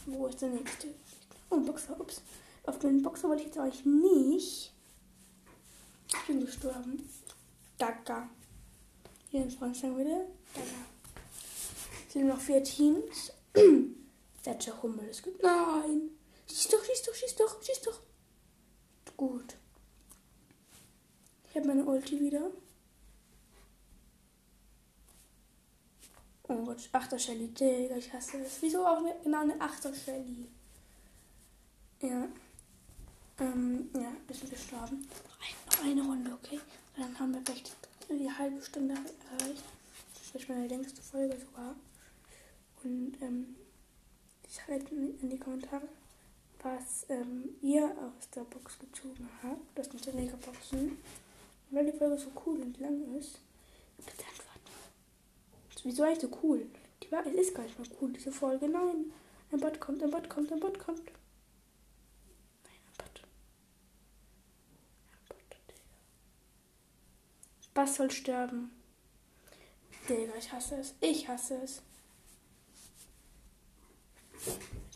Wo 0.07 0.27
ist 0.27 0.43
der 0.43 0.49
nächste? 0.49 0.89
Oh, 1.51 1.57
ein 1.57 1.65
Boxer. 1.65 2.01
Ups. 2.01 2.21
Auf 2.65 2.81
den 2.81 3.01
Boxer 3.03 3.29
wollte 3.29 3.43
ich 3.43 3.49
jetzt 3.49 3.59
eigentlich 3.59 3.85
nicht. 3.85 4.73
Ich 6.09 6.27
bin 6.27 6.41
gestorben. 6.41 7.09
Daga. 7.79 8.29
Hier 9.31 9.43
in 9.43 9.51
Frankreich 9.51 9.97
wieder. 9.97 10.27
Daga. 10.53 10.67
Es 12.09 12.13
sind 12.13 12.27
noch 12.27 12.41
vier 12.41 12.65
Teams. 12.65 13.33
Thatcher 14.43 14.83
Hummel 14.83 15.07
ist 15.07 15.23
gut. 15.23 15.41
Nein. 15.41 16.11
Schieß 16.51 16.69
doch, 16.69 16.85
schieß 16.85 17.03
doch, 17.03 17.15
schieß 17.15 17.37
doch, 17.37 17.63
schieß 17.63 17.81
doch. 17.83 18.01
Gut. 19.17 19.57
Ich 21.49 21.57
habe 21.57 21.69
meine 21.69 21.85
Ulti 21.85 22.21
wieder. 22.21 22.51
Oh 26.49 26.65
Gott, 26.65 26.89
Achter 26.93 27.19
Shelly, 27.19 27.49
Digga, 27.49 27.97
ich 27.97 28.13
hasse 28.13 28.39
es. 28.39 28.61
Wieso 28.61 28.85
auch 28.85 29.01
genau 29.23 29.43
eine 29.43 29.61
Achter 29.61 29.95
Shelly? 29.95 30.49
Ja. 32.03 32.29
Ähm, 33.39 33.89
ja, 33.95 34.13
wir 34.27 34.37
sind 34.37 34.51
gestorben. 34.51 35.09
Noch, 35.67 35.85
eine 35.85 36.03
Runde, 36.03 36.33
okay? 36.33 36.61
Und 36.97 37.03
dann 37.05 37.19
haben 37.21 37.35
wir 37.35 37.43
vielleicht 37.43 37.77
die 38.09 38.31
halbe 38.31 38.61
Stunde 38.63 38.95
erreicht. 38.95 39.63
Das 40.15 40.43
ist 40.43 40.49
meine 40.49 40.67
längste 40.67 41.01
Folge 41.01 41.39
sogar. 41.39 41.77
Und, 42.83 43.17
ähm, 43.23 43.55
schreibt 44.49 44.91
in 44.91 45.31
die 45.31 45.39
Kommentare, 45.39 45.89
was 46.63 47.07
ähm, 47.09 47.57
ihr 47.63 47.85
aus 47.85 48.29
der 48.31 48.43
Box 48.43 48.79
gezogen 48.79 49.29
habt. 49.43 49.79
Das 49.79 49.87
sind 49.89 50.05
die 50.05 50.13
Megaboxen. 50.13 50.91
Und 50.91 50.99
weil 51.71 51.91
die 51.91 51.97
Folge 51.97 52.19
so 52.19 52.31
cool 52.45 52.61
und 52.61 52.79
lang 52.79 53.17
ist, 53.17 53.39
bitte 53.97 54.25
Wieso 55.83 56.03
eigentlich 56.03 56.21
so 56.21 56.39
cool? 56.43 56.67
Die 57.03 57.11
war, 57.11 57.27
es 57.27 57.35
ist 57.35 57.55
gar 57.55 57.63
nicht 57.63 57.79
mal 57.79 57.89
cool, 58.01 58.13
diese 58.13 58.33
Folge. 58.33 58.69
Nein. 58.69 59.13
Ein 59.51 59.61
Bot 59.61 59.81
kommt, 59.81 60.03
ein 60.03 60.11
Bot 60.11 60.29
kommt, 60.29 60.53
ein 60.53 60.61
Bot 60.61 60.79
kommt. 60.79 61.05
Nein, 61.05 62.81
ein 62.87 62.97
Bot. 62.99 63.23
Ein 65.11 65.27
Bot, 65.29 65.39
Digga. 65.51 65.81
Was 67.75 67.97
soll 67.97 68.11
sterben? 68.11 68.71
Digga, 70.09 70.35
ich 70.39 70.53
hasse 70.53 70.77
es. 70.77 70.95
Ich 71.01 71.27
hasse 71.29 71.61
es. 71.63 71.83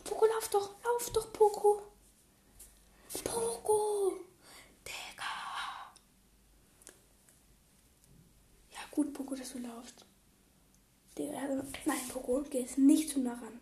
Poco, 0.05 0.25
lauf 0.27 0.47
doch. 0.49 0.75
Lauf 0.83 1.09
doch, 1.09 1.33
Poco. 1.33 1.81
Poco. 3.23 4.13
Digga. 4.85 5.23
Ja, 8.71 8.79
gut, 8.91 9.13
Poco, 9.13 9.35
dass 9.35 9.51
du 9.51 9.59
laufst. 9.59 10.05
Digga, 11.17 11.39
also, 11.39 11.63
nein, 11.85 12.07
Poco, 12.13 12.43
geh 12.43 12.61
jetzt 12.61 12.77
nicht 12.77 13.09
zu 13.09 13.19
nah 13.19 13.33
ran. 13.33 13.59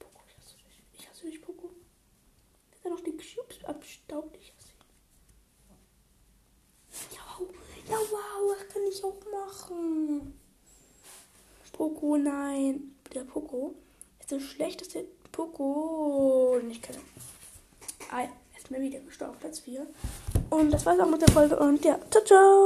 Poco, 0.00 0.20
ich 0.26 0.36
hasse 0.36 0.56
dich. 0.56 0.82
Ich 0.98 1.08
hasse 1.08 1.26
dich, 1.26 1.40
Poco. 1.40 1.70
Kann 2.82 2.92
noch 2.92 3.00
die 3.00 3.16
Cubes 3.16 3.64
abstaubt. 3.64 4.36
Ich 4.36 4.52
hasse 4.56 4.72
ihn. 4.72 4.76
Ja, 7.14 7.38
wow. 7.38 7.48
Ja, 7.88 7.98
wow, 8.10 8.56
das 8.58 8.68
kann 8.68 8.82
ich 8.82 9.04
auch 9.04 9.20
machen. 9.30 10.40
Poco, 11.72 12.16
nein. 12.16 12.96
Der 13.14 13.22
Poco 13.24 13.76
ist 14.26 14.32
der 14.32 14.40
schlechteste 14.40 15.04
Poco, 15.30 16.58
den 16.60 16.70
ich 16.70 16.82
kenne. 16.82 16.98
Ah, 18.10 18.22
er 18.22 18.28
ist 18.58 18.70
mir 18.72 18.80
wieder 18.80 18.98
gestorben, 18.98 19.36
Platz 19.38 19.60
4. 19.60 19.86
Und 20.50 20.72
das 20.72 20.84
war's 20.84 20.98
auch 20.98 21.08
mit 21.08 21.22
der 21.22 21.28
Folge. 21.28 21.56
Und 21.56 21.84
ja, 21.84 21.98
ciao, 22.10 22.24
ciao. 22.24 22.56